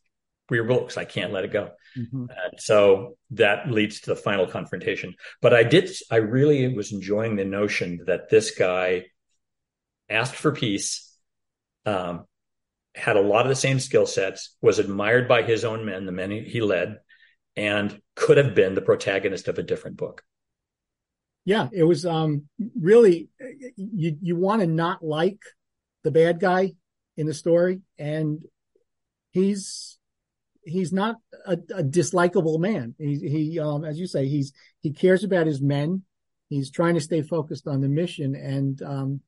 we're. 0.51 0.89
I 0.97 1.05
can't 1.05 1.33
let 1.33 1.45
it 1.45 1.53
go. 1.53 1.71
Mm-hmm. 1.97 2.27
And 2.31 2.59
so 2.59 3.17
that 3.33 3.71
leads 3.71 4.01
to 4.01 4.11
the 4.11 4.17
final 4.17 4.47
confrontation. 4.47 5.15
But 5.43 5.53
I 5.53 5.63
did, 5.63 5.91
I 6.11 6.17
really 6.17 6.75
was 6.75 6.93
enjoying 6.93 7.37
the 7.37 7.45
notion 7.45 8.01
that 8.07 8.31
this 8.31 8.53
guy 8.53 9.07
asked 10.09 10.35
for 10.35 10.53
peace, 10.53 11.15
um, 11.85 12.25
had 12.95 13.17
a 13.17 13.23
lot 13.23 13.45
of 13.45 13.51
the 13.51 13.57
same 13.57 13.79
skill 13.79 14.07
sets, 14.07 14.57
was 14.63 14.79
admired 14.79 15.29
by 15.29 15.43
his 15.43 15.65
own 15.65 15.85
men, 15.85 16.07
the 16.07 16.13
men 16.13 16.31
he 16.31 16.63
led, 16.63 16.97
and 17.55 18.01
could 18.15 18.39
have 18.39 18.55
been 18.55 18.75
the 18.75 18.81
protagonist 18.81 19.49
of 19.49 19.59
a 19.59 19.63
different 19.63 19.99
book. 19.99 20.23
Yeah, 21.45 21.69
it 21.73 21.85
was 21.85 22.05
um, 22.05 22.49
really 22.79 23.29
you 23.77 24.17
you 24.21 24.37
want 24.37 24.61
to 24.61 24.67
not 24.67 25.03
like 25.03 25.39
the 26.05 26.11
bad 26.11 26.41
guy 26.41 26.73
in 27.19 27.27
the 27.27 27.35
story, 27.35 27.81
and 27.99 28.41
he's 29.33 29.99
he's 30.63 30.93
not 30.93 31.17
a, 31.45 31.55
a 31.75 31.83
dislikable 31.83 32.59
man. 32.59 32.95
He 32.97 33.17
he 33.19 33.59
um, 33.59 33.85
as 33.85 33.99
you 33.99 34.07
say, 34.07 34.27
he's 34.29 34.53
he 34.81 34.93
cares 34.93 35.25
about 35.25 35.47
his 35.47 35.61
men. 35.61 36.05
He's 36.49 36.71
trying 36.71 36.95
to 36.95 37.01
stay 37.01 37.21
focused 37.21 37.67
on 37.67 37.83
the 37.83 37.89
mission, 37.89 38.35
and 38.35 38.81
um, 38.83 39.21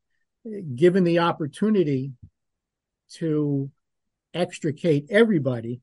given 0.74 1.05
the 1.05 1.18
opportunity 1.18 2.12
to 3.14 3.70
extricate 4.33 5.07
everybody, 5.11 5.81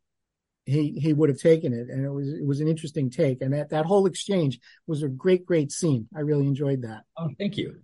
he 0.65 0.93
he 0.93 1.11
would 1.11 1.27
have 1.27 1.39
taken 1.39 1.73
it, 1.73 1.89
and 1.89 2.05
it 2.05 2.09
was 2.09 2.29
it 2.29 2.45
was 2.45 2.61
an 2.61 2.69
interesting 2.69 3.09
take, 3.09 3.41
and 3.41 3.53
that 3.53 3.69
that 3.71 3.85
whole 3.85 4.05
exchange 4.05 4.59
was 4.87 5.03
a 5.03 5.09
great 5.09 5.45
great 5.45 5.73
scene. 5.73 6.07
I 6.15 6.21
really 6.21 6.47
enjoyed 6.47 6.83
that. 6.83 7.03
Oh, 7.17 7.29
thank 7.37 7.57
you. 7.57 7.81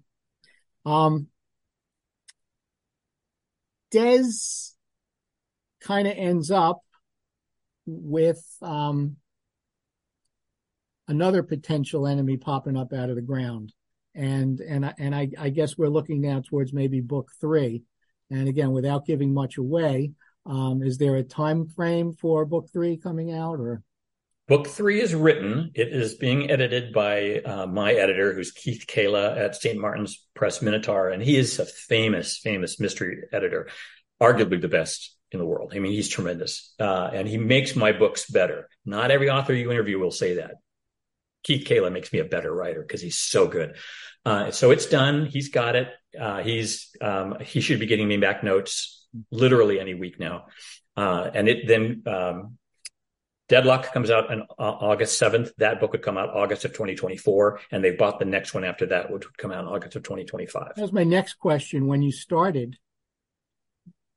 Um, 0.86 1.28
Dez 3.94 4.72
kind 5.82 6.08
of 6.08 6.14
ends 6.18 6.50
up 6.50 6.82
with 7.86 8.42
um 8.62 9.18
another 11.08 11.44
potential 11.44 12.08
enemy 12.08 12.38
popping 12.38 12.78
up 12.78 12.94
out 12.94 13.10
of 13.10 13.16
the 13.16 13.22
ground, 13.22 13.74
and 14.16 14.60
and 14.62 14.86
I, 14.86 14.94
and 14.98 15.14
I, 15.14 15.30
I 15.38 15.50
guess 15.50 15.78
we're 15.78 15.90
looking 15.90 16.22
now 16.22 16.42
towards 16.42 16.74
maybe 16.74 17.02
book 17.02 17.32
three. 17.40 17.84
And 18.32 18.48
again, 18.48 18.72
without 18.72 19.06
giving 19.06 19.34
much 19.34 19.58
away, 19.58 20.12
um, 20.46 20.82
is 20.82 20.98
there 20.98 21.18
a 21.18 21.24
time 21.24 21.68
frame 21.68 22.14
for 22.14 22.46
book 22.46 22.70
three 22.74 22.98
coming 22.98 23.32
out 23.34 23.60
or? 23.60 23.84
Book 24.46 24.68
three 24.68 25.00
is 25.00 25.16
written. 25.16 25.72
It 25.74 25.94
is 25.94 26.16
being 26.16 26.52
edited 26.52 26.92
by 26.92 27.40
uh, 27.40 27.66
my 27.66 27.94
editor, 27.94 28.34
who's 28.34 28.52
Keith 28.52 28.86
Kahla 28.88 29.38
at 29.38 29.56
St. 29.56 29.80
Martin's 29.80 30.22
Press 30.36 30.62
Minotaur, 30.62 31.10
and 31.10 31.24
he 31.24 31.38
is 31.38 31.60
a 31.60 31.66
famous, 31.66 32.38
famous 32.40 32.78
mystery 32.78 33.24
editor, 33.32 33.70
arguably 34.22 34.60
the 34.60 34.68
best 34.68 35.16
in 35.32 35.40
the 35.40 35.46
world. 35.46 35.72
I 35.74 35.80
mean, 35.80 35.94
he's 35.94 36.10
tremendous, 36.10 36.74
uh, 36.78 37.10
and 37.14 37.26
he 37.26 37.38
makes 37.38 37.74
my 37.78 37.94
books 37.94 38.30
better. 38.30 38.68
Not 38.86 39.12
every 39.12 39.30
author 39.30 39.54
you 39.54 39.72
interview 39.72 39.98
will 39.98 40.12
say 40.12 40.36
that. 40.36 40.56
Keith 41.44 41.66
Kahla 41.66 41.90
makes 41.90 42.12
me 42.12 42.20
a 42.20 42.26
better 42.26 42.54
writer 42.54 42.82
because 42.82 43.02
he's 43.02 43.18
so 43.18 43.48
good. 43.48 43.78
Uh, 44.26 44.52
so 44.52 44.72
it's 44.72 44.88
done. 44.88 45.26
He's 45.26 45.50
got 45.50 45.78
it. 45.78 45.88
Uh, 46.20 46.44
he's 46.44 46.90
um, 47.00 47.38
he 47.40 47.62
should 47.62 47.80
be 47.80 47.86
getting 47.86 48.10
me 48.10 48.18
back 48.18 48.44
notes 48.44 49.08
literally 49.32 49.80
any 49.80 49.94
week 49.94 50.20
now. 50.20 50.48
Uh, 50.98 51.30
and 51.34 51.48
it 51.48 51.66
then 51.66 52.04
um, 52.08 52.58
Deadlock 53.50 53.92
comes 53.92 54.10
out 54.10 54.32
on 54.32 54.42
uh, 54.42 54.46
August 54.58 55.22
7th. 55.22 55.52
That 55.58 55.80
book 55.80 55.92
would 55.92 56.02
come 56.02 56.18
out 56.18 56.30
August 56.30 56.66
of 56.66 56.72
2024. 56.72 57.60
And 57.72 57.84
they 57.84 57.92
bought 57.92 58.20
the 58.20 58.26
next 58.26 58.54
one 58.54 58.64
after 58.64 58.86
that, 58.88 59.12
which 59.12 59.26
would 59.26 59.38
come 59.38 59.52
out 59.52 59.66
in 59.66 59.70
August 59.70 59.96
of 59.96 60.04
2025. 60.04 60.76
That 60.76 60.82
was 60.82 60.94
my 60.94 61.04
next 61.04 61.36
question. 61.36 61.88
When 61.88 62.02
you 62.02 62.12
started, 62.12 62.78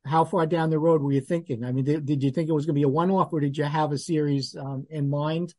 how 0.05 0.25
far 0.25 0.47
down 0.47 0.71
the 0.71 0.79
road 0.79 1.03
were 1.03 1.13
you 1.13 1.21
thinking? 1.21 1.65
I 1.65 1.73
mean, 1.73 1.85
did, 1.85 2.07
did 2.07 2.23
you 2.23 2.31
think 2.31 2.49
it 2.49 2.53
was 2.53 2.67
going 2.67 2.75
to 2.75 2.79
be 2.79 2.85
a 2.85 2.89
one 2.89 3.11
off 3.11 3.33
or 3.33 3.41
did 3.41 3.59
you 3.59 3.65
have 3.65 3.93
a 3.93 3.99
series 3.99 4.55
um, 4.55 4.87
in 4.91 5.11
mind? 5.11 5.55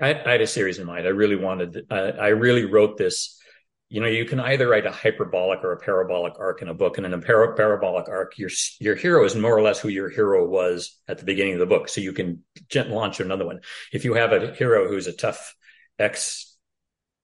I, 0.00 0.14
I, 0.14 0.32
had 0.32 0.40
a 0.40 0.46
series 0.46 0.78
in 0.78 0.86
mind. 0.86 1.06
I 1.06 1.10
really 1.10 1.36
wanted, 1.36 1.86
uh, 1.90 2.12
I 2.18 2.28
really 2.28 2.64
wrote 2.64 2.96
this 2.96 3.38
you 3.88 4.00
know, 4.00 4.08
you 4.08 4.24
can 4.24 4.40
either 4.40 4.68
write 4.68 4.86
a 4.86 4.90
hyperbolic 4.90 5.62
or 5.62 5.72
a 5.72 5.78
parabolic 5.78 6.34
arc 6.40 6.60
in 6.60 6.68
a 6.68 6.74
book. 6.74 6.96
And 6.96 7.06
in 7.06 7.14
a 7.14 7.18
para- 7.18 7.54
parabolic 7.54 8.08
arc, 8.08 8.36
your 8.36 8.50
your 8.80 8.96
hero 8.96 9.24
is 9.24 9.36
more 9.36 9.56
or 9.56 9.62
less 9.62 9.78
who 9.78 9.88
your 9.88 10.10
hero 10.10 10.46
was 10.46 10.98
at 11.06 11.18
the 11.18 11.24
beginning 11.24 11.54
of 11.54 11.60
the 11.60 11.66
book. 11.66 11.88
So 11.88 12.00
you 12.00 12.12
can 12.12 12.42
launch 12.74 13.20
another 13.20 13.46
one. 13.46 13.60
If 13.92 14.04
you 14.04 14.14
have 14.14 14.32
a 14.32 14.52
hero 14.54 14.88
who's 14.88 15.06
a 15.06 15.12
tough 15.12 15.54
ex 15.98 16.56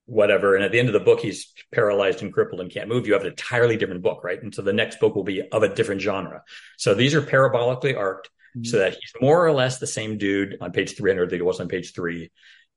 whatever, 0.07 0.55
and 0.55 0.65
at 0.65 0.73
the 0.73 0.79
end 0.79 0.89
of 0.89 0.93
the 0.93 1.01
book 1.01 1.21
he's 1.21 1.53
paralyzed 1.73 2.23
and 2.23 2.33
crippled 2.33 2.61
and 2.61 2.71
can't 2.71 2.89
move, 2.89 3.07
you 3.07 3.13
have 3.15 3.23
an 3.23 3.29
entirely 3.29 3.77
different 3.77 4.03
book, 4.03 4.23
right? 4.23 4.41
And 4.43 4.55
so 4.55 4.63
the 4.63 4.73
next 4.73 5.01
book 5.01 5.17
will 5.17 5.25
be 5.25 5.43
of 5.43 5.63
a 5.63 5.75
different 5.75 6.01
genre. 6.01 6.43
So 6.77 6.95
these 6.95 7.15
are 7.15 7.23
parabolically 7.23 7.97
arced, 7.97 8.29
mm-hmm. 8.57 8.65
so 8.65 8.79
that 8.79 8.93
he's 8.93 9.13
more 9.21 9.45
or 9.45 9.53
less 9.53 9.79
the 9.79 9.87
same 9.87 10.19
dude 10.19 10.59
on 10.61 10.71
page 10.73 10.97
300 10.97 11.31
that 11.31 11.37
he 11.37 11.43
was 11.43 11.61
on 11.61 11.69
page 11.69 11.93
three. 11.93 12.31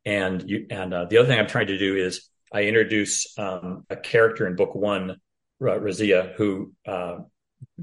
And 0.05 0.47
you 0.47 0.67
and 0.69 0.93
uh, 0.93 1.05
the 1.05 1.17
other 1.17 1.27
thing 1.27 1.39
I'm 1.39 1.47
trying 1.47 1.67
to 1.67 1.77
do 1.77 1.95
is 1.95 2.29
I 2.51 2.63
introduce 2.63 3.37
um, 3.37 3.85
a 3.89 3.95
character 3.95 4.47
in 4.47 4.55
book 4.55 4.75
one, 4.75 5.17
Razia, 5.61 6.33
who 6.35 6.73
uh, 6.85 7.19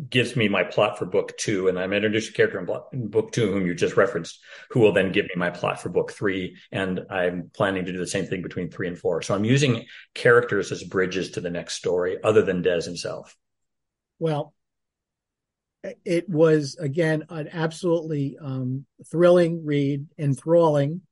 gives 0.09 0.37
me 0.37 0.49
my 0.49 0.65
plot 0.65 0.99
for 0.99 1.07
book 1.07 1.37
two, 1.37 1.69
and 1.69 1.79
I'm 1.79 1.93
introduced 1.93 2.31
a 2.31 2.33
character 2.33 2.59
in, 2.61 3.01
in, 3.01 3.09
book 3.09 3.33
two 3.33 3.51
whom 3.51 3.67
you 3.67 3.75
just 3.75 3.97
referenced, 3.97 4.41
who 4.71 4.81
will 4.81 4.93
then 4.93 5.13
give 5.13 5.25
me 5.25 5.35
my 5.37 5.51
plot 5.51 5.81
for 5.81 5.89
book 5.89 6.13
three, 6.13 6.57
and 6.71 7.01
I'm 7.11 7.51
planning 7.53 7.85
to 7.85 7.93
do 7.93 7.99
the 7.99 8.07
same 8.07 8.27
thing 8.27 8.43
between 8.43 8.71
three 8.71 8.89
and 8.89 8.99
four. 8.99 9.23
So 9.23 9.35
I'm 9.35 9.45
using 9.45 9.87
characters 10.15 10.73
as 10.73 10.83
bridges 10.85 11.33
to 11.33 11.41
the 11.41 11.51
next 11.51 11.75
story, 11.75 12.19
other 12.23 12.43
than 12.43 12.63
Dez 12.63 12.85
himself. 12.85 13.37
Well, 14.19 14.55
it 16.05 16.29
was 16.29 16.77
again 16.79 17.25
an 17.29 17.49
absolutely 17.53 18.39
um, 18.41 18.87
thrilling 19.11 19.65
read, 19.65 20.07
enthralling. 20.19 21.03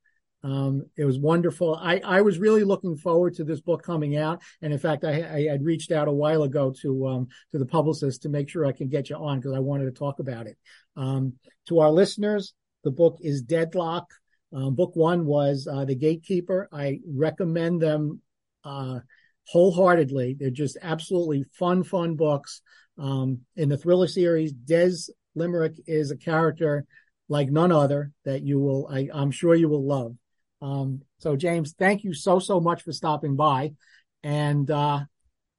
Um, 0.43 0.85
it 0.97 1.05
was 1.05 1.19
wonderful. 1.19 1.75
I, 1.75 2.01
I 2.03 2.21
was 2.21 2.39
really 2.39 2.63
looking 2.63 2.97
forward 2.97 3.35
to 3.35 3.43
this 3.43 3.61
book 3.61 3.83
coming 3.83 4.17
out, 4.17 4.41
and 4.61 4.73
in 4.73 4.79
fact, 4.79 5.03
I, 5.03 5.11
I 5.11 5.43
had 5.51 5.63
reached 5.63 5.91
out 5.91 6.07
a 6.07 6.11
while 6.13 6.43
ago 6.43 6.73
to 6.81 7.07
um, 7.07 7.27
to 7.51 7.59
the 7.59 7.65
publicist 7.65 8.23
to 8.23 8.29
make 8.29 8.49
sure 8.49 8.65
I 8.65 8.71
can 8.71 8.89
get 8.89 9.09
you 9.09 9.17
on 9.17 9.39
because 9.39 9.53
I 9.53 9.59
wanted 9.59 9.85
to 9.85 9.91
talk 9.91 10.19
about 10.19 10.47
it. 10.47 10.57
Um, 10.97 11.33
to 11.67 11.79
our 11.79 11.91
listeners, 11.91 12.53
the 12.83 12.91
book 12.91 13.17
is 13.21 13.43
Deadlock. 13.43 14.05
Um, 14.53 14.75
book 14.75 14.95
one 14.95 15.25
was 15.25 15.67
uh, 15.71 15.85
The 15.85 15.95
Gatekeeper. 15.95 16.67
I 16.71 16.99
recommend 17.07 17.81
them 17.81 18.21
uh, 18.63 18.99
wholeheartedly. 19.47 20.37
They're 20.39 20.49
just 20.49 20.77
absolutely 20.81 21.45
fun, 21.53 21.83
fun 21.83 22.15
books. 22.15 22.61
Um, 22.97 23.41
in 23.55 23.69
the 23.69 23.77
thriller 23.77 24.07
series, 24.07 24.53
Dez 24.53 25.09
Limerick 25.35 25.75
is 25.87 26.11
a 26.11 26.17
character 26.17 26.85
like 27.29 27.49
none 27.49 27.71
other 27.71 28.11
that 28.25 28.41
you 28.41 28.59
will, 28.59 28.87
I, 28.91 29.07
I'm 29.13 29.31
sure 29.31 29.55
you 29.55 29.69
will 29.69 29.85
love. 29.87 30.15
Um, 30.61 31.01
so, 31.19 31.35
James, 31.35 31.73
thank 31.77 32.03
you 32.03 32.13
so, 32.13 32.39
so 32.39 32.59
much 32.59 32.83
for 32.83 32.91
stopping 32.91 33.35
by. 33.35 33.73
And 34.23 34.69
uh, 34.69 35.01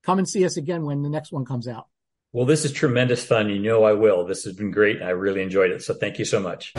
come 0.05 0.19
and 0.19 0.29
see 0.29 0.45
us 0.45 0.57
again 0.57 0.85
when 0.85 1.03
the 1.03 1.09
next 1.09 1.33
one 1.33 1.45
comes 1.45 1.67
out. 1.67 1.87
Well, 2.33 2.47
this 2.47 2.65
is 2.65 2.73
tremendous 2.73 3.25
fun. 3.25 3.51
You 3.51 3.59
know 3.59 3.85
I 3.85 3.93
will. 3.93 4.25
This 4.25 4.45
has 4.45 4.55
been 4.55 4.71
great. 4.71 5.03
I 5.03 5.11
really 5.11 5.43
enjoyed 5.43 5.71
it. 5.71 5.83
So, 5.83 5.95
thank 5.95 6.19
you 6.19 6.25
so 6.25 6.41
much. 6.41 6.73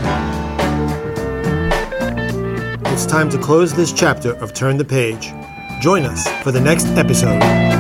It's 2.93 3.05
time 3.07 3.29
to 3.31 3.38
close 3.39 3.73
this 3.73 3.91
chapter 3.91 4.33
of 4.36 4.53
Turn 4.53 4.77
the 4.77 4.86
Page. 4.86 5.33
Join 5.81 6.03
us 6.03 6.27
for 6.43 6.51
the 6.51 6.62
next 6.62 6.86
episode. 6.89 7.72